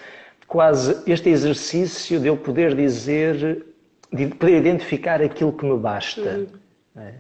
[0.47, 3.65] quase este exercício de eu poder dizer,
[4.13, 6.21] de poder identificar aquilo que me basta.
[6.21, 7.03] Uhum.
[7.03, 7.15] É?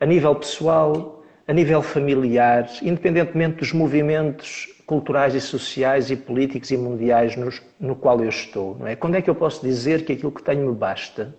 [0.00, 1.19] A nível pessoal,
[1.50, 7.96] a nível familiar, independentemente dos movimentos culturais e sociais e políticos e mundiais nos, no
[7.96, 8.76] qual eu estou.
[8.78, 8.94] Não é?
[8.94, 11.34] Quando é que eu posso dizer que aquilo que tenho me basta?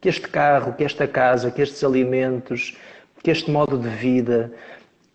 [0.00, 2.78] Que este carro, que esta casa, que estes alimentos,
[3.22, 4.50] que este modo de vida.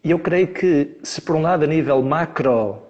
[0.03, 2.83] E eu creio que, se por um lado a nível macro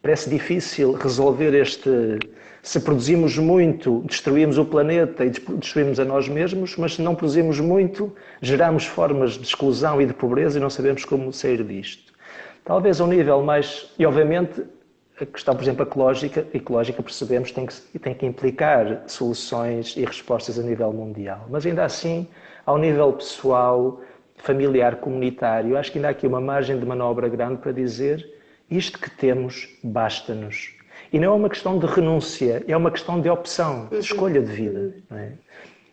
[0.00, 2.20] parece difícil resolver este.
[2.62, 7.58] Se produzimos muito, destruímos o planeta e destruímos a nós mesmos, mas se não produzimos
[7.58, 12.12] muito, geramos formas de exclusão e de pobreza e não sabemos como sair disto.
[12.64, 13.92] Talvez a um nível mais.
[13.98, 14.62] E, obviamente,
[15.20, 20.56] a questão, por exemplo, ecológica, ecológica percebemos, tem que, tem que implicar soluções e respostas
[20.56, 21.46] a nível mundial.
[21.50, 22.28] Mas, ainda assim,
[22.64, 24.00] ao nível pessoal,
[24.36, 28.24] familiar, comunitário, acho que ainda há aqui uma margem de manobra grande para dizer
[28.70, 30.76] isto que temos basta-nos.
[31.12, 34.00] E não é uma questão de renúncia, é uma questão de opção, de uhum.
[34.00, 34.94] escolha de vida.
[35.10, 35.32] É?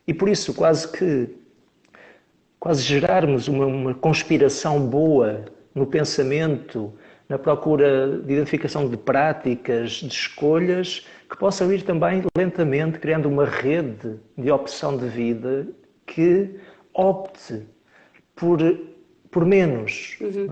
[0.07, 1.29] E por isso, quase que
[2.59, 6.93] quase gerarmos uma, uma conspiração boa no pensamento,
[7.27, 13.45] na procura de identificação de práticas, de escolhas, que possam ir também lentamente criando uma
[13.45, 15.67] rede de opção de vida
[16.05, 16.55] que
[16.93, 17.65] opte
[18.35, 18.59] por,
[19.29, 20.47] por menos, uhum.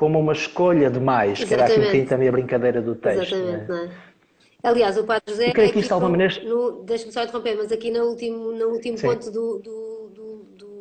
[0.00, 0.08] É?
[0.08, 1.48] como uma escolha de mais, Exatamente.
[1.48, 3.34] que era aquilo que tem também a brincadeira do texto.
[3.34, 3.84] Exatamente, não é?
[3.84, 3.90] É?
[4.62, 5.48] Aliás, o Padre José.
[5.48, 6.34] Eu creio que isto de alguma maneira.
[6.84, 9.90] Deixa-me só interromper, mas aqui no último, no último ponto do, do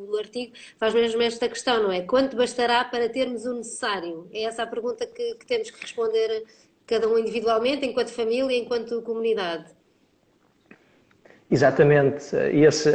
[0.09, 2.01] do artigo, faz mesmo esta questão, não é?
[2.01, 4.27] Quanto bastará para termos o necessário?
[4.33, 6.43] É essa a pergunta que, que temos que responder
[6.85, 9.71] cada um individualmente, enquanto família, enquanto comunidade.
[11.51, 12.91] Exatamente, esse,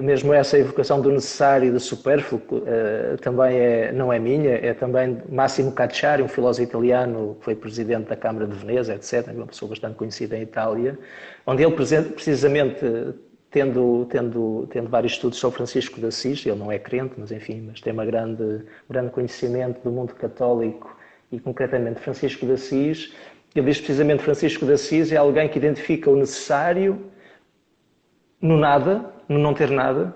[0.00, 4.72] mesmo essa evocação do necessário e do supérfluo eh, também é, não é minha, é
[4.72, 9.46] também Massimo Cacciari, um filósofo italiano que foi presidente da Câmara de Veneza, etc., uma
[9.46, 10.98] pessoa bastante conhecida em Itália,
[11.46, 12.80] onde ele precisamente
[13.50, 17.62] tendo, tendo, tendo vários estudos sobre Francisco de Assis, ele não é crente, mas enfim,
[17.68, 20.96] mas tem uma grande, um grande conhecimento do mundo católico
[21.30, 23.12] e concretamente Francisco de Assis,
[23.54, 26.98] ele diz precisamente Francisco de Assis é alguém que identifica o necessário
[28.40, 30.14] no nada, no não ter nada,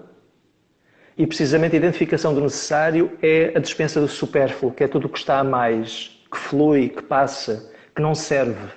[1.17, 5.09] e precisamente a identificação do necessário é a dispensa do supérfluo, que é tudo o
[5.09, 8.73] que está a mais, que flui, que passa, que não serve.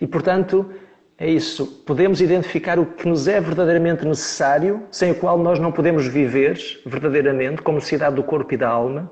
[0.00, 0.70] E portanto,
[1.16, 1.66] é isso.
[1.86, 6.58] Podemos identificar o que nos é verdadeiramente necessário, sem o qual nós não podemos viver
[6.84, 9.10] verdadeiramente, como necessidade do corpo e da alma.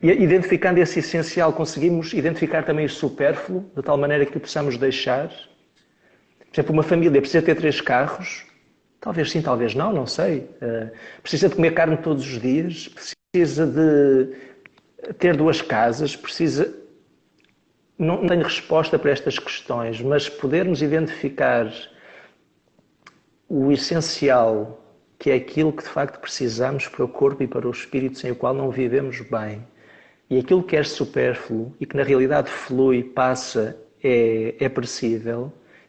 [0.00, 4.76] E identificando esse essencial, conseguimos identificar também o supérfluo, de tal maneira que o possamos
[4.76, 5.30] deixar.
[6.56, 8.46] Por exemplo, uma família precisa ter três carros?
[8.98, 10.38] Talvez sim, talvez não, não sei.
[10.38, 10.90] Uh,
[11.20, 12.88] precisa de comer carne todos os dias?
[12.88, 16.16] Precisa de ter duas casas?
[16.16, 16.74] Precisa
[17.98, 21.70] não tenho resposta para estas questões, mas podermos identificar
[23.50, 24.82] o essencial
[25.18, 28.30] que é aquilo que de facto precisamos para o corpo e para o espírito sem
[28.30, 29.62] o qual não vivemos bem.
[30.30, 34.70] E aquilo que é supérfluo e que na realidade flui, passa, é, é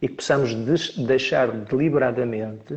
[0.02, 0.54] e que possamos
[1.06, 2.76] deixar deliberadamente,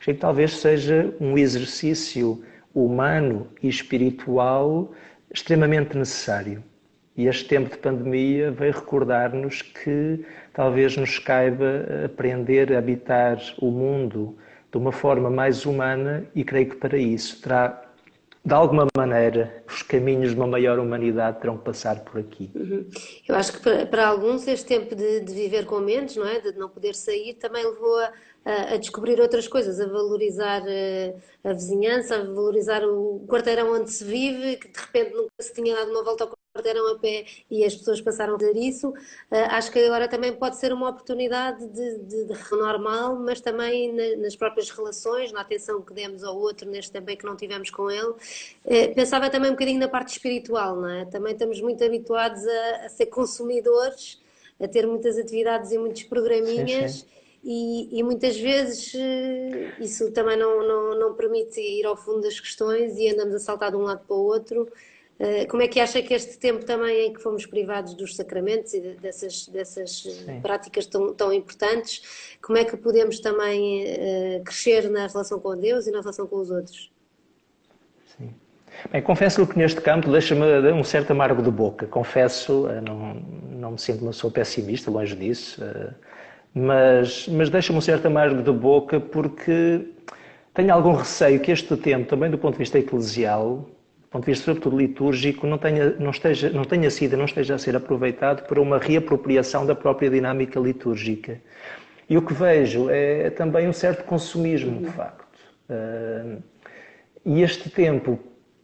[0.00, 2.42] que talvez seja um exercício
[2.74, 4.92] humano e espiritual
[5.32, 6.62] extremamente necessário.
[7.16, 13.70] E este tempo de pandemia veio recordar-nos que talvez nos caiba aprender a habitar o
[13.70, 14.36] mundo
[14.70, 17.82] de uma forma mais humana e creio que para isso terá,
[18.44, 22.50] de alguma maneira, os caminhos de uma maior humanidade terão que passar por aqui.
[22.54, 22.90] Uhum.
[23.28, 26.40] Eu acho que para, para, alguns este tempo de, de, viver com menos, não é?
[26.40, 28.12] de não poder sair, também levou a,
[28.44, 33.90] a, descobrir outras coisas, a valorizar a, eh, a vizinhança, a valorizar o quarteirão onde
[33.90, 37.24] se vive, que de repente nunca se tinha dado uma volta ao quarteirão a pé
[37.50, 38.88] e as pessoas passaram a fazer isso.
[38.90, 38.94] Uh,
[39.50, 44.22] acho que agora também pode ser uma oportunidade de, de, de normal, mas também na,
[44.22, 47.90] nas próprias relações, na atenção que demos ao outro neste em que não tivemos com
[47.90, 48.10] ele.
[48.10, 51.04] Uh, pensava também um bocadinho na parte espiritual, não é?
[51.04, 54.20] Também estamos muito habituados a, a ser consumidores,
[54.60, 56.92] a ter muitas atividades e muitos programinhas.
[56.92, 61.96] Sim, sim e, e, muitas vezes eh, isso também não, não, não, permite ir ao
[61.96, 64.68] fundo das questões e andamos a saltar de um lado para o outro.
[65.18, 68.72] Eh, como é que acha que este tempo também em que fomos privados dos sacramentos
[68.74, 73.86] e dessas, dessas eh, práticas tão, tão importantes, como é que podemos também
[74.44, 76.92] crescer na relação com Deus e na relação com os outros?
[78.16, 78.32] Sim.
[78.92, 81.88] Bem, confesso que neste campo deixa-me um certo amargo de boca.
[81.88, 85.60] Confesso, não, não me sinto uma pessoa pessimista, longe disso
[86.54, 89.86] mas, mas deixa-me um certo amargo de boca porque
[90.54, 93.68] tenho algum receio que este tempo, também do ponto de vista eclesial,
[94.02, 97.54] do ponto de vista sobretudo litúrgico, não tenha, não esteja, não tenha sido, não esteja
[97.54, 101.40] a ser aproveitado para uma reapropriação da própria dinâmica litúrgica.
[102.08, 105.38] E o que vejo é também um certo consumismo, de facto.
[105.70, 106.36] Ah,
[107.24, 108.18] e este tempo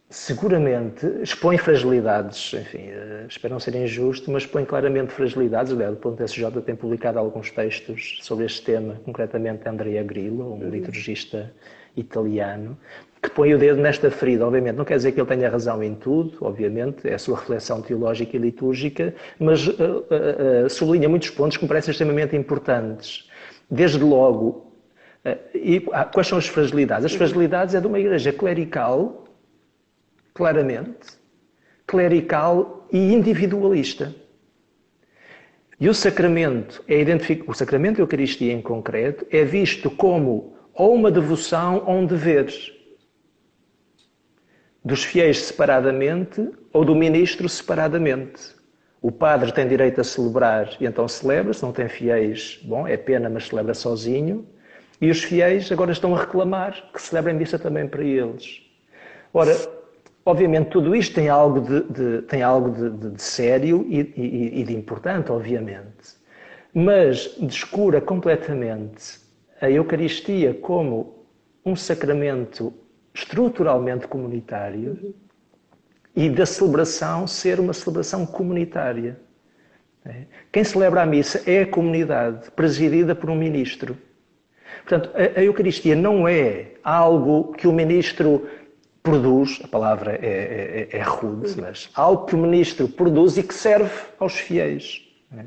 [0.09, 5.71] seguramente expõe fragilidades, enfim, eh, espero não ser injusto, mas expõe claramente fragilidades.
[5.71, 10.63] Aliás, o ponto SJ tem publicado alguns textos sobre este tema, concretamente Andrea Grillo, um
[10.63, 10.69] uhum.
[10.69, 11.53] liturgista
[11.95, 12.75] italiano,
[13.21, 14.47] que põe o dedo nesta ferida.
[14.47, 17.79] Obviamente, não quer dizer que ele tenha razão em tudo, obviamente, é a sua reflexão
[17.79, 23.29] teológica e litúrgica, mas uh, uh, uh, sublinha muitos pontos que me parecem extremamente importantes.
[23.69, 24.73] Desde logo,
[25.53, 27.05] e, ah, quais são as fragilidades?
[27.05, 29.28] As fragilidades é de uma igreja clerical
[30.39, 31.19] claramente,
[31.85, 34.15] clerical e individualista.
[35.77, 36.95] E o sacramento, é
[37.45, 42.47] o sacramento da Eucaristia em concreto, é visto como ou uma devoção ou um dever.
[44.81, 48.55] Dos fiéis separadamente ou do ministro separadamente.
[49.01, 52.95] O padre tem direito a celebrar e então celebra, se não tem fiéis, bom, é
[52.95, 54.47] pena, mas celebra sozinho.
[55.01, 58.61] E os fiéis agora estão a reclamar que celebrem missa também para eles.
[59.33, 59.78] Ora,
[60.29, 64.63] Obviamente, tudo isto tem algo de, de tem algo de, de, sério e, e, e,
[64.63, 66.19] de importante, obviamente.
[66.71, 69.19] Mas descura completamente
[69.59, 71.25] a Eucaristia como
[71.65, 72.71] um sacramento
[73.11, 75.15] estruturalmente comunitário
[76.15, 79.19] e da celebração ser uma celebração comunitária.
[80.05, 80.25] É?
[80.51, 83.97] Quem celebra a missa é a comunidade, presidida por um ministro.
[84.85, 88.47] Portanto, a Eucaristia não é algo que o ministro
[89.03, 93.53] produz, a palavra é, é, é rude, mas algo que o ministro produz e que
[93.53, 95.01] serve aos fiéis.
[95.37, 95.45] É?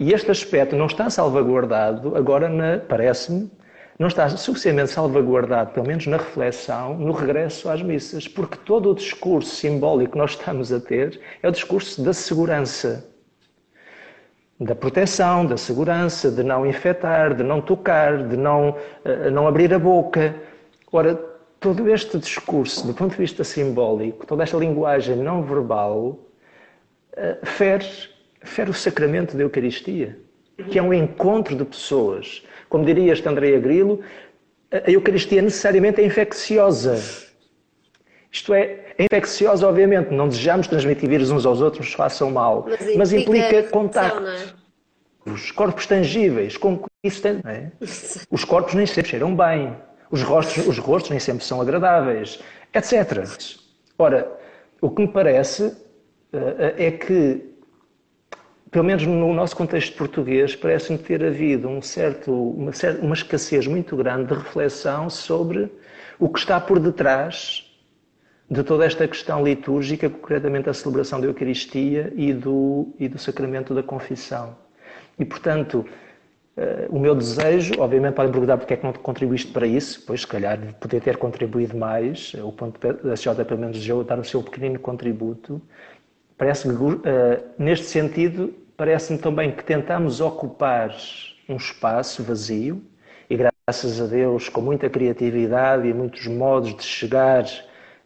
[0.00, 2.48] E este aspecto não está salvaguardado, agora,
[2.88, 3.50] parece-me,
[3.98, 8.94] não está suficientemente salvaguardado, pelo menos na reflexão, no regresso às missas, porque todo o
[8.94, 13.06] discurso simbólico que nós estamos a ter é o discurso da segurança.
[14.58, 19.72] Da proteção, da segurança, de não infectar, de não tocar, de não, uh, não abrir
[19.74, 20.34] a boca.
[20.90, 21.29] Ora,
[21.60, 26.18] todo este discurso, do ponto de vista simbólico, toda esta linguagem não verbal,
[27.12, 27.86] eh, fere,
[28.42, 30.18] fere o sacramento da Eucaristia,
[30.70, 32.42] que é um encontro de pessoas.
[32.68, 34.00] Como diria este Andrea Grillo,
[34.72, 37.28] a Eucaristia necessariamente é infecciosa.
[38.32, 40.10] Isto é, é infecciosa, obviamente.
[40.14, 42.66] Não desejamos transmitir vírus uns aos outros, nos façam mal.
[42.68, 44.26] Mas implica, mas implica contacto.
[44.26, 44.60] É?
[45.30, 47.70] Os corpos tangíveis, como isso tem, é?
[48.30, 49.76] Os corpos nem sempre cheiram bem.
[50.10, 52.42] Os rostos, os rostos nem sempre são agradáveis,
[52.74, 53.24] etc.
[53.96, 54.30] Ora,
[54.80, 55.76] o que me parece
[56.32, 57.54] eh, é que,
[58.70, 63.96] pelo menos no nosso contexto português, parece-me ter havido um certo, uma, uma escassez muito
[63.96, 65.70] grande de reflexão sobre
[66.18, 67.66] o que está por detrás
[68.50, 73.72] de toda esta questão litúrgica, concretamente a celebração da Eucaristia e do, e do sacramento
[73.72, 74.56] da confissão.
[75.16, 75.86] E, portanto,
[76.90, 80.26] o meu desejo, obviamente podem perguntar porque é que não contribuíste para isso, pois se
[80.26, 84.42] calhar poder ter contribuído mais, o ponto da SJ pelo menos desejou dar o seu
[84.42, 85.60] pequenino contributo,
[86.36, 87.02] parece uh,
[87.58, 90.94] neste sentido, parece-me também que tentamos ocupar
[91.48, 92.82] um espaço vazio
[93.28, 97.44] e graças a Deus com muita criatividade e muitos modos de chegar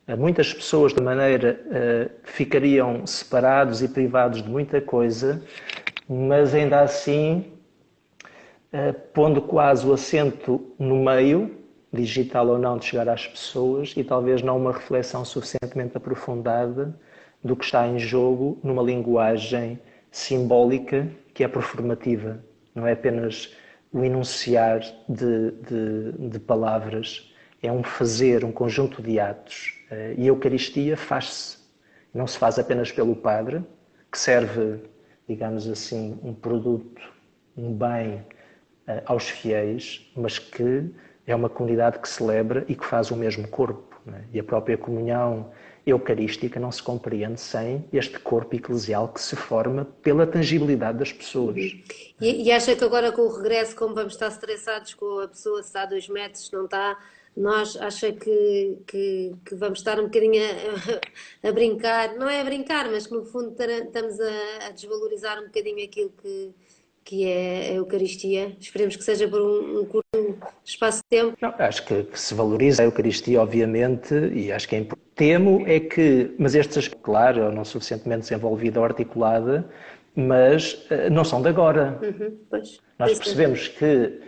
[0.06, 5.42] a muitas pessoas de maneira uh, ficariam separados e privados de muita coisa,
[6.08, 7.53] mas ainda assim
[9.12, 11.50] pondo quase o acento no meio,
[11.92, 16.98] digital ou não, de chegar às pessoas e talvez não uma reflexão suficientemente aprofundada
[17.42, 19.78] do que está em jogo numa linguagem
[20.10, 22.42] simbólica que é performativa,
[22.74, 23.54] não é apenas
[23.92, 27.32] o enunciar de, de, de palavras,
[27.62, 29.80] é um fazer, um conjunto de atos.
[29.90, 31.58] Eh, e a Eucaristia faz-se.
[32.12, 33.62] Não se faz apenas pelo Padre,
[34.10, 34.80] que serve,
[35.28, 37.00] digamos assim, um produto,
[37.56, 38.33] um bem eh,
[39.06, 40.90] aos fiéis, mas que
[41.26, 43.94] é uma comunidade que celebra e que faz o mesmo corpo.
[44.12, 44.20] É?
[44.34, 45.50] E a própria comunhão
[45.86, 51.56] eucarística não se compreende sem este corpo eclesial que se forma pela tangibilidade das pessoas.
[52.20, 55.62] E, e acha que agora com o regresso, como vamos estar estressados com a pessoa
[55.62, 56.98] se está a dois metros, não está,
[57.36, 60.42] nós acha que, que, que vamos estar um bocadinho
[61.42, 65.38] a, a, brincar, não é a brincar, mas que no fundo estamos a, a desvalorizar
[65.40, 66.54] um bocadinho aquilo que,
[67.04, 68.56] que é a Eucaristia.
[68.58, 71.36] Esperemos que seja por um, um curto espaço de tempo.
[71.40, 75.04] Não, acho que, que, se valoriza a Eucaristia, obviamente, e acho que é importante.
[75.14, 79.64] Temo é que, mas estas, claro, não suficientemente desenvolvida ou articulada,
[80.16, 82.00] mas uh, não são de agora.
[82.02, 84.20] Uhum, pois, Nós percebemos que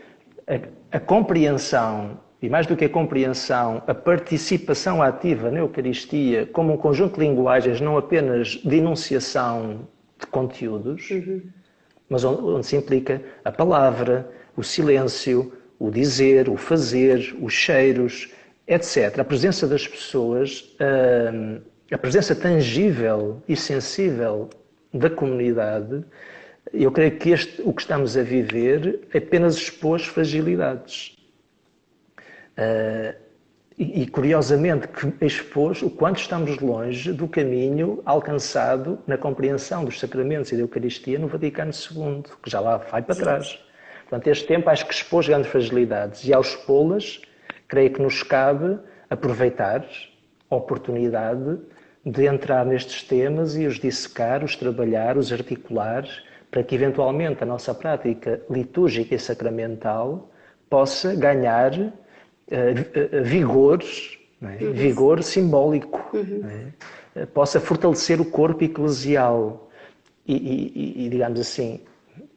[0.47, 6.75] a, a compreensão e mais do que a compreensão, a participação ativa na Eucaristia como
[6.75, 9.89] um conjunto de linguagens, não apenas de enunciação
[10.21, 11.43] de conteúdos, uhum
[12.09, 18.31] mas onde se implica a palavra, o silêncio, o dizer, o fazer, os cheiros,
[18.67, 19.19] etc.
[19.19, 20.75] A presença das pessoas,
[21.33, 24.51] hum, a presença tangível e sensível
[24.93, 26.05] da comunidade,
[26.73, 31.17] eu creio que este, o que estamos a viver apenas expôs fragilidades.
[33.79, 40.51] E, curiosamente que expôs o quanto estamos longe do caminho alcançado na compreensão dos sacramentos
[40.51, 43.59] e da Eucaristia no Vaticano II, que já lá vai para trás.
[44.09, 47.21] Portanto, este tempo acho que expôs grandes fragilidades e ao expô-las,
[47.69, 48.79] creio que nos cabe
[49.11, 49.85] aproveitar
[50.49, 51.59] a oportunidade
[52.03, 56.07] de entrar nestes temas e os dissecar, os trabalhar, os articular,
[56.51, 60.31] para que eventualmente a nossa prática litúrgica e sacramental
[60.71, 61.93] possa ganhar
[62.51, 63.83] uh, vigor,
[64.43, 64.65] é?
[64.65, 64.73] uhum.
[64.73, 66.43] vigor simbólico, uhum.
[67.15, 67.27] é?
[67.27, 69.71] possa fortalecer o corpo eclesial
[70.27, 71.81] e, e, e digamos assim,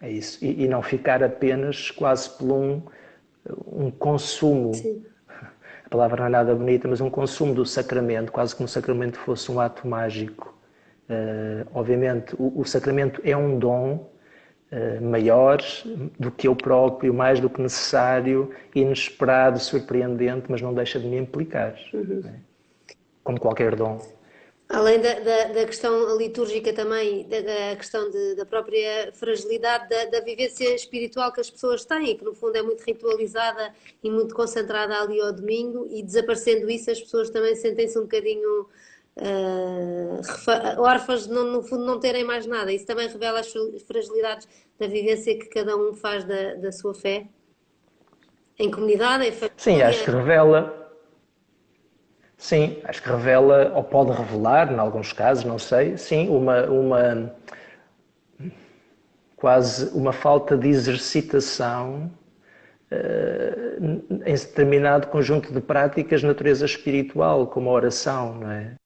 [0.02, 2.82] é isso, e, e, não ficar apenas quase por um,
[3.67, 4.74] um consumo.
[4.74, 5.04] Sim.
[5.86, 9.17] A palavra não é nada bonita, mas um consumo do sacramento, quase como o sacramento
[9.17, 10.56] fosse um ato mágico.
[11.10, 14.08] Uh, obviamente, o, o, sacramento é um dom
[14.71, 15.60] uh, maior
[16.19, 21.17] do que eu próprio, mais do que necessário, inesperado, surpreendente, mas não deixa de me
[21.17, 22.21] implicar, uhum.
[22.23, 22.39] né?
[23.23, 23.99] como qualquer dom.
[24.69, 30.05] Além da, da, da, questão litúrgica também, da, da questão de, da própria fragilidade da,
[30.05, 34.36] da, vivência espiritual que as pessoas têm, que no fundo é muito ritualizada e muito
[34.36, 38.67] concentrada ali ao domingo, e desaparecendo isso as pessoas também sentem-se um bocadinho
[39.17, 42.72] uh, órfãos no, no, fundo não terem mais nada.
[42.72, 43.52] Isso também revela as
[43.88, 44.48] fragilidades
[44.80, 47.28] da vivência que cada um faz da, da sua fé
[48.58, 49.54] em comunidade, em família.
[49.58, 50.76] Sim, acho que revela.
[52.38, 57.36] Sim, acho que revela, ou pode revelar, em alguns casos, não sei, sim, uma, uma
[59.36, 62.12] quase uma falta de exercitação
[62.91, 68.79] uh, em determinado conjunto de práticas de natureza espiritual, como a oração, não é?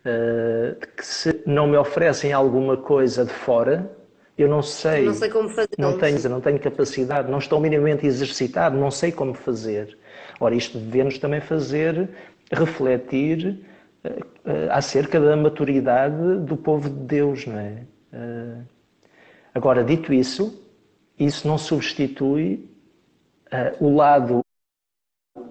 [0.00, 3.94] Uh, que se não me oferecem alguma coisa de fora,
[4.38, 5.04] eu não sei.
[5.04, 5.68] Não sei como fazer.
[5.76, 9.98] Não tenho, não tenho capacidade, não estou minimamente exercitado, não sei como fazer.
[10.40, 12.08] Ora, isto devemos também fazer
[12.50, 13.60] refletir
[14.02, 17.84] uh, uh, acerca da maturidade do povo de Deus, não é?
[19.54, 20.68] agora, dito isso,
[21.16, 22.68] isso não substitui
[23.78, 24.44] o lado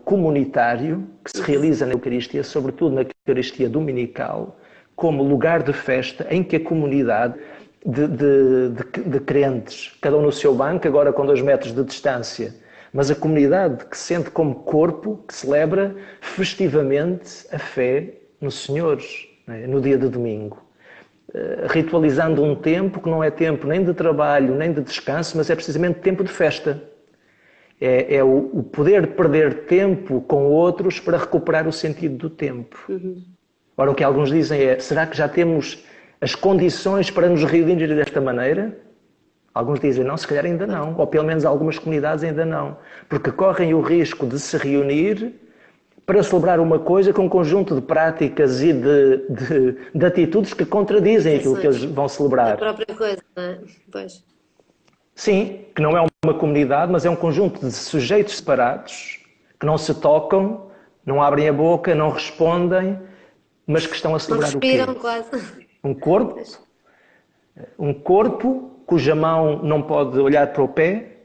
[0.03, 4.57] comunitário que se realiza na Eucaristia, sobretudo na Eucaristia Dominical,
[4.95, 7.35] como lugar de festa em que a comunidade
[7.85, 11.83] de, de, de, de, crentes, cada um no seu banco, agora com dois metros de
[11.83, 12.53] distância,
[12.91, 18.99] mas a comunidade que sente como corpo, que celebra festivamente a fé no Senhor,
[19.47, 19.67] é?
[19.67, 20.61] no dia de domingo.
[21.29, 25.49] uh, ritualizando um tempo que não é tempo nem de trabalho, nem de descanso, mas
[25.49, 26.81] é precisamente tempo de festa.
[27.81, 32.77] É, é o, o, poder perder tempo com outros para recuperar o sentido do tempo.
[32.89, 33.23] Uhum.
[33.77, 35.81] Ora, o que alguns dizem é: será que já temos
[36.19, 38.77] as condições para nos reunir desta maneira?
[39.53, 42.77] Alguns dizem não, se calhar ainda não, ou pelo menos algumas comunidades ainda não,
[43.07, 45.33] porque correm o risco de se reunir
[46.05, 50.65] para celebrar uma coisa com um conjunto de práticas e de, de, de atitudes que
[50.65, 52.53] contradizem aquilo que eles vão celebrar.
[52.53, 53.59] A própria coisa, não é?
[53.91, 54.23] Pois.
[55.19, 59.19] Sim, que não é uma comunidade, mas é um conjunto de sujeitos separados
[59.59, 60.71] que não se tocam,
[61.05, 62.97] não abrem a boca, não respondem,
[63.67, 64.77] mas que estão a celebrar o quê?
[64.95, 65.29] quase.
[65.83, 66.41] Um corpo,
[67.77, 71.17] um corpo cuja mão não pode olhar para o pé.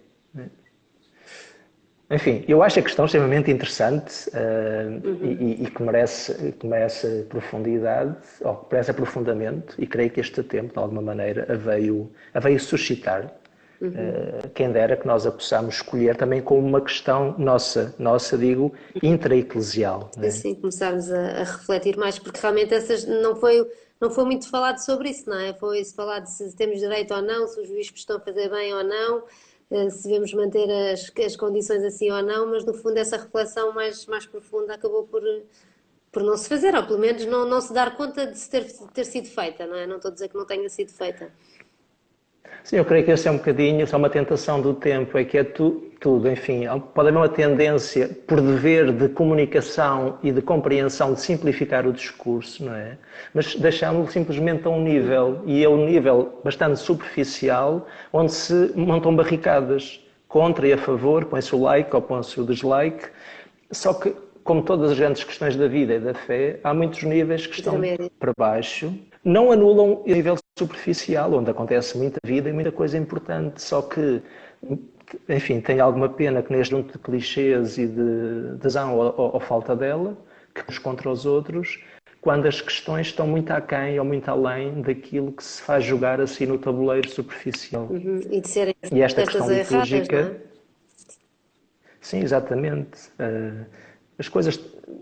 [2.10, 5.38] Enfim, eu acho a questão extremamente interessante uh, uhum.
[5.40, 10.42] e, e, que, merece, que merece profundidade, ou que merece aprofundamento, e creio que este
[10.42, 13.32] tempo, de alguma maneira, a veio, a veio suscitar.
[13.80, 13.90] Uhum.
[13.90, 18.72] Uh, quem dera que nós a possamos escolher também como uma questão nossa, nossa digo,
[19.02, 20.10] intra-eclesial.
[20.22, 20.30] É?
[20.30, 23.66] Sim, começarmos a, a, refletir mais, porque realmente essas não foi
[24.00, 25.54] não foi muito falado sobre isso, não é?
[25.54, 28.84] Foi falado se temos direito ou não, se os bispos estão a fazer bem ou
[28.84, 29.22] não,
[29.70, 33.72] eh, se devemos manter as, as condições assim ou não, mas no fundo essa reflexão
[33.72, 35.22] mais, mais profunda acabou por,
[36.12, 39.04] por não se fazer, ou pelo menos não, não se dar conta de ter, ter
[39.04, 39.86] sido feita, não é?
[39.86, 41.32] Não estou a dizer que não tenha sido feita.
[42.64, 45.36] Sim, eu creio que esse é um bocadinho, é uma tentação do tempo, é que
[45.36, 46.62] é tu, tudo, enfim,
[46.94, 52.64] pode haver uma tendência, por dever de comunicação e de compreensão, de simplificar o discurso,
[52.64, 52.96] não é?
[53.34, 59.14] Mas deixámos-lo simplesmente a um nível, e é um nível bastante superficial, onde se montam
[59.14, 63.10] barricadas contra e a favor, põe-se o like ou põe-se o dislike,
[63.70, 67.46] só que, como todas as grandes questões da vida e da fé, há muitos níveis
[67.46, 67.80] que estão
[68.18, 68.92] para baixo,
[69.24, 74.22] não anulam o nível superficial, onde acontece muita vida e muita coisa importante, só que,
[75.28, 79.40] enfim, tem alguma pena que neste junto de clichês e de adesão ou, ou, ou,
[79.40, 80.16] falta dela,
[80.54, 81.82] que uns contra os outros,
[82.20, 86.44] quando as questões estão muito aquém ou muito além daquilo que se faz jogar assim
[86.44, 87.86] no tabuleiro superficial.
[87.90, 88.20] Uhum.
[88.30, 89.50] E de serem e esta questão.
[89.50, 90.36] Erradas, é?
[92.00, 93.08] Sim, exatamente.
[93.18, 93.64] Uh,
[94.18, 94.58] as coisas.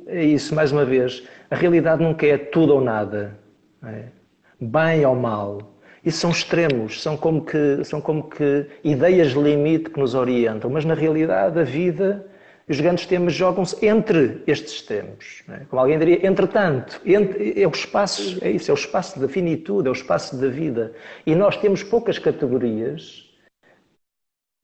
[0.07, 1.23] É isso, mais uma vez.
[1.51, 3.39] A realidade nunca é tudo ou nada.
[3.85, 4.23] É?
[4.63, 5.59] bem ou mal.
[6.05, 10.85] Isso são extremos, são como que, são como que ideias limite que nos orientam, mas
[10.85, 12.27] na realidade a vida
[12.69, 15.43] os grandes temas jogam-se entre estes extremos.
[15.49, 15.65] É?
[15.69, 19.89] Como alguém diria, entretanto, entre, é o espaço, é isso, é o espaço da finitude,
[19.89, 20.93] é o espaço da vida.
[21.27, 23.29] E nós temos poucas categorias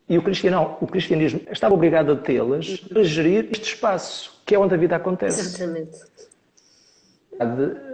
[0.08, 4.58] e o cristianismo, o cristianismo estava obrigado a tê-las para gerir este espaço, que é
[4.58, 5.40] onde a vida acontece.
[5.40, 5.98] Exatamente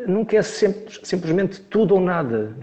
[0.06, 2.56] nunca é sempre, simplesmente tudo ou nada.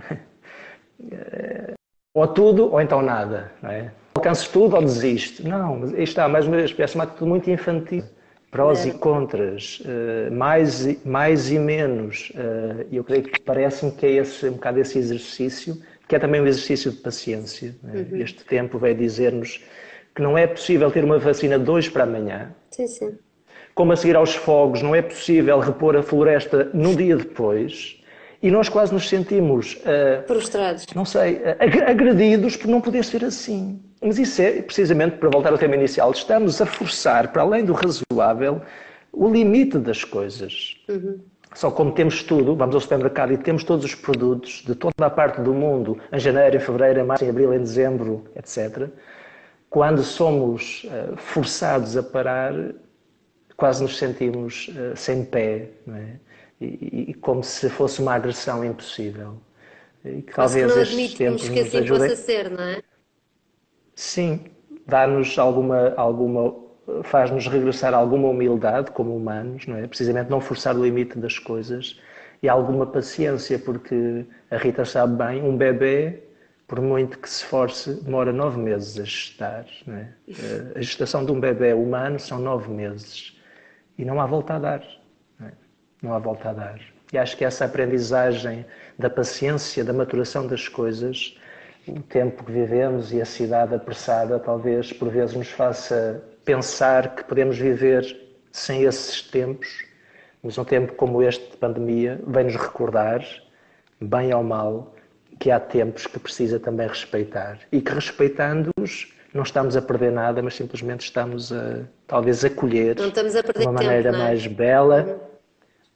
[2.13, 3.51] Ou tudo ou então nada.
[3.61, 3.91] Não é?
[4.15, 5.45] Alcanças tudo ou desistes.
[5.45, 8.03] Não, está, mais uma vez, parece uma tudo muito infantil.
[8.51, 8.89] Prós é.
[8.89, 12.33] e contras, eh, mais, mais e menos.
[12.35, 16.19] Eh, e eu creio que parece-me que é esse, um bocado esse exercício, que é
[16.19, 17.73] também um exercício de paciência.
[17.93, 17.97] É?
[17.97, 18.21] Uhum.
[18.21, 19.63] Este tempo vai dizer-nos
[20.13, 22.53] que não é possível ter uma vacina de hoje para amanhã.
[22.71, 23.17] Sim, sim
[23.75, 27.97] como a seguir aos fogos, não é possível repor a floresta no dia depois.
[28.43, 29.75] E nós quase nos sentimos.
[29.75, 30.85] Uh, Frustrados.
[30.95, 31.55] Não sei, uh,
[31.87, 33.79] agredidos por não poder ser assim.
[34.01, 37.73] Mas isso é, precisamente, para voltar ao tema inicial, estamos a forçar, para além do
[37.73, 38.61] razoável,
[39.13, 40.75] o limite das coisas.
[40.89, 41.19] Uhum.
[41.53, 45.09] Só como temos tudo, vamos ao supermercado e temos todos os produtos de toda a
[45.09, 48.89] parte do mundo, em janeiro, em fevereiro, em março, em abril, em dezembro, etc.
[49.69, 52.53] Quando somos uh, forçados a parar,
[53.61, 56.15] quase nos sentimos uh, sem pé, é?
[56.59, 59.37] E, e, como se fosse uma agressão impossível.
[60.03, 62.09] E que talvez que não admitimos que assim ajudem...
[62.09, 62.81] possa ser, não é?
[63.95, 64.45] Sim,
[64.87, 66.55] dá-nos alguma, alguma
[67.03, 69.85] faz-nos regressar alguma humildade como humanos, não é?
[69.85, 71.99] Precisamente não forçar o limite das coisas
[72.41, 76.23] e alguma paciência, porque a Rita sabe bem, um bebê,
[76.67, 79.65] por muito que se esforce, demora nove meses a gestar.
[79.85, 80.09] Não é?
[80.27, 83.30] Eh, a gestação de um bebê humano são nove meses.
[84.01, 84.83] E não há volta a dar.
[85.39, 85.51] Não, é?
[86.01, 86.79] não há volta a dar.
[87.13, 88.65] E acho que essa aprendizagem
[88.97, 91.37] da paciência, da maturação das coisas,
[91.87, 97.23] o tempo que vivemos e a cidade apressada, talvez por vezes nos faça pensar que
[97.23, 98.03] podemos viver
[98.51, 99.85] sem esses tempos,
[100.41, 103.23] mas um tempo como este de pandemia vem-nos recordar,
[104.01, 104.95] bem ou mal,
[105.39, 110.41] que há tempos que precisa também respeitar e que respeitando-os não estamos a perder nada,
[110.41, 114.47] mas simplesmente estamos a talvez acolher não estamos a perder de uma maneira tempo, mais
[114.47, 115.03] bela.
[115.03, 115.31] Uhum.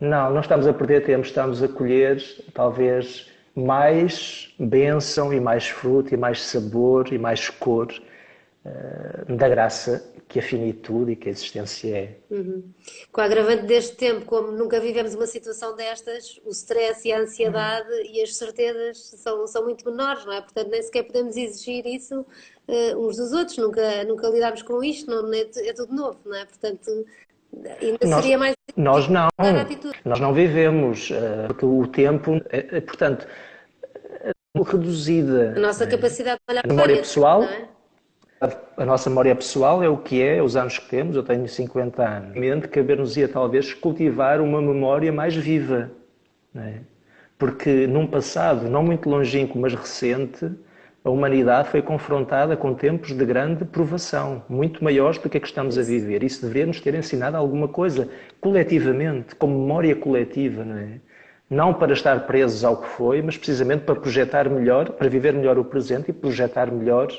[0.07, 2.21] Não, não estamos a perder tempo, estamos a colher
[2.53, 7.87] talvez mais bênção e mais fruto e mais sabor e mais cor
[8.65, 12.17] uh, da graça que a finitude e que a existência é.
[12.29, 12.63] Uhum.
[13.11, 17.19] Com a agravante deste tempo, como nunca vivemos uma situação destas, o stress e a
[17.19, 18.05] ansiedade uhum.
[18.11, 20.41] e as certezas são, são muito menores, não é?
[20.41, 22.25] Portanto, nem sequer podemos exigir isso
[22.67, 26.35] uh, uns dos outros, nunca, nunca lidámos com isto, não, é, é tudo novo, não
[26.35, 26.45] é?
[26.45, 27.05] Portanto,
[27.81, 28.55] ainda nós, seria mais.
[28.75, 29.27] Nós não,
[30.03, 33.27] nós não vivemos, uh, porque o tempo, é, portanto,
[34.63, 35.53] reduzida.
[35.55, 37.43] A nossa capacidade de olhar para a memória pessoal.
[37.43, 37.67] É?
[38.77, 42.03] A nossa memória pessoal é o que é, os anos que temos, eu tenho 50
[42.03, 42.67] anos.
[42.67, 45.89] Caber-nos-ia talvez cultivar uma memória mais viva.
[46.55, 46.79] É?
[47.37, 50.51] Porque num passado não muito longínquo, mas recente,
[51.05, 55.45] a humanidade foi confrontada com tempos de grande provação, muito maiores do que a que
[55.45, 56.23] estamos a viver.
[56.23, 58.09] Isso deveria nos ter ensinado alguma coisa,
[58.41, 60.99] coletivamente, como memória coletiva, não é?
[61.47, 65.59] Não para estar presos ao que foi, mas precisamente para projetar melhor, para viver melhor
[65.59, 67.09] o presente e projetar melhor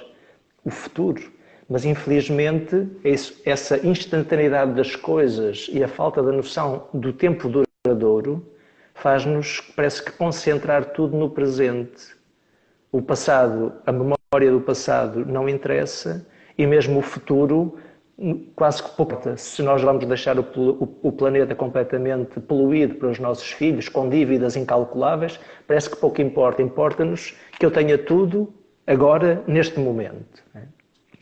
[0.64, 1.22] o futuro.
[1.70, 2.89] Mas infelizmente
[3.45, 7.49] essa instantaneidade das coisas e a falta da noção do tempo
[7.84, 8.45] duradouro
[8.95, 12.15] faz-nos, parece que, concentrar tudo no presente.
[12.97, 16.26] O passado, a memória do passado não interessa
[16.57, 17.76] e mesmo o futuro
[18.55, 19.36] quase que pouco.
[19.36, 24.09] Se nós vamos deixar o, o, o, planeta completamente poluído para os nossos filhos, com
[24.09, 26.62] dívidas incalculáveis, parece que pouco importa.
[26.62, 28.51] Importa-nos que eu tenha tudo
[28.86, 30.42] agora, neste momento.
[30.55, 30.62] É?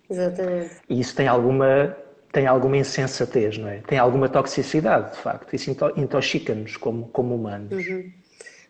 [0.08, 0.76] Exatamente.
[0.88, 1.96] E isso tem alguma,
[2.30, 3.78] tem alguma insensatez, não é?
[3.78, 5.52] Tem alguma toxicidade, de facto.
[5.52, 7.72] Isso intoxica-nos como, como humanos.
[7.84, 8.12] Uhum.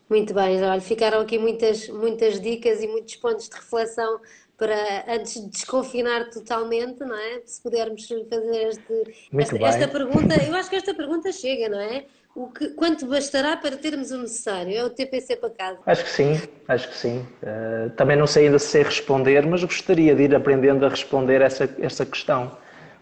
[0.09, 4.21] Muito bem, olha, ficaram aqui muitas, muitas dicas e muitos pontos de reflexão
[4.57, 7.41] para antes de desconfinar totalmente, não é?
[7.45, 12.05] Se pudermos fazer este, esta, esta, pergunta, eu acho que esta pergunta chega, não é?
[12.35, 14.77] O que, quanto bastará para termos o necessário?
[14.77, 15.79] É o TPC para casa?
[15.87, 17.27] Acho que sim, acho que sim.
[17.43, 21.41] Uh, também não sei ainda se sei responder, mas gostaria de ir aprendendo a responder
[21.41, 22.57] essa, essa questão,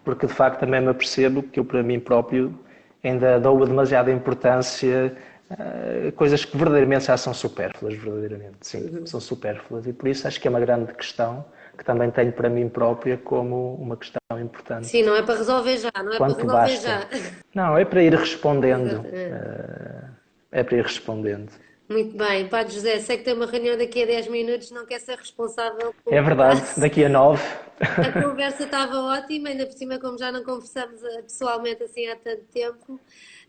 [0.04, 2.58] porque de facto também me apercebo que eu para mim próprio
[3.02, 5.16] ainda dou demasiada importância
[5.58, 9.06] a coisas que verdadeiramente já são supérfluas, verdadeiramente, sim, uhum.
[9.06, 11.44] são supérfluas e por isso acho que é uma grande questão
[11.76, 14.86] que também tenho para mim própria como uma questão importante.
[14.86, 17.16] Sim, não é para resolver já, não é Quanto para resolver basta.
[17.18, 17.30] já.
[17.54, 19.04] Não, é para ir respondendo.
[19.10, 20.04] Eh,
[20.52, 21.50] é para ir respondendo.
[21.88, 25.00] Muito bem, Padre José, sei que tem uma reunião daqui a 10 minutos, não quer
[25.00, 26.14] ser responsável por.
[26.14, 27.42] É verdade, daqui a 9.
[27.80, 32.16] A conversa estava ótima, ainda por cima, como já não conversamos eh, pessoalmente assim há
[32.16, 33.00] tanto tempo.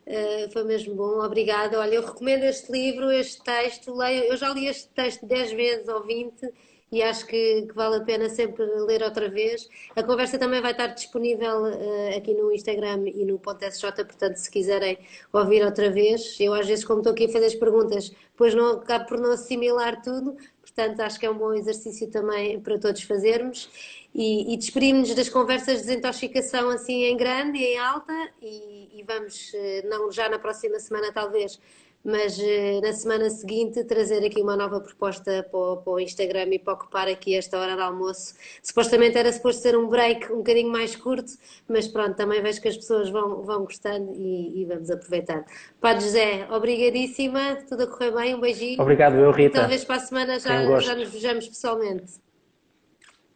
[0.06, 1.80] Uh, foi mesmo bom, obrigada.
[1.80, 5.88] Olha, eu recomendo este livro, este texto, leio, eu já li este texto 10 vezes
[5.88, 6.52] ou 20
[6.94, 9.68] e acho que, que, vale a pena sempre ler outra vez.
[9.96, 14.52] A conversa também vai estar disponível uh, aqui no Instagram e no .sj, portanto, se
[14.52, 15.00] quiserem
[15.32, 16.40] ouvir outra vez.
[16.40, 19.32] Eu, às vezes, como estou aqui a fazer as perguntas, depois não acabo por não
[19.32, 23.70] assimilar tudo, portanto, acho que é um bom exercício também para todos fazermos.
[24.14, 29.04] E, e despedimos-nos das conversas de desintoxicação assim em grande e em alta, e, e
[29.04, 31.60] vamos, uh, não já na próxima semana, talvez
[32.04, 36.50] mas uh, na semana seguinte trazer aqui uma nova proposta para o, para o, Instagram
[36.52, 38.36] e para ocupar aqui esta hora de almoço.
[38.62, 41.32] Supostamente era suposto ser um break um bocadinho mais curto,
[41.68, 45.46] mas pronto, também vejo que as pessoas vão, vão gostando e, e vamos aproveitar.
[45.80, 48.82] Padre José, obrigadíssima, tudo a correr bem, um beijinho.
[48.82, 49.60] Obrigado, eu, Rita.
[49.60, 52.22] Talvez para a semana já, já nos vejamos pessoalmente.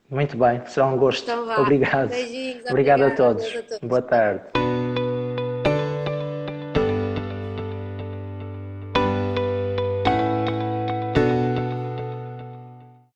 [0.09, 1.23] Muito bem, será um gosto.
[1.23, 2.09] Então, Obrigado.
[2.09, 3.45] Beijinhos, Obrigado a todos.
[3.45, 3.79] a todos.
[3.81, 4.76] Boa tarde.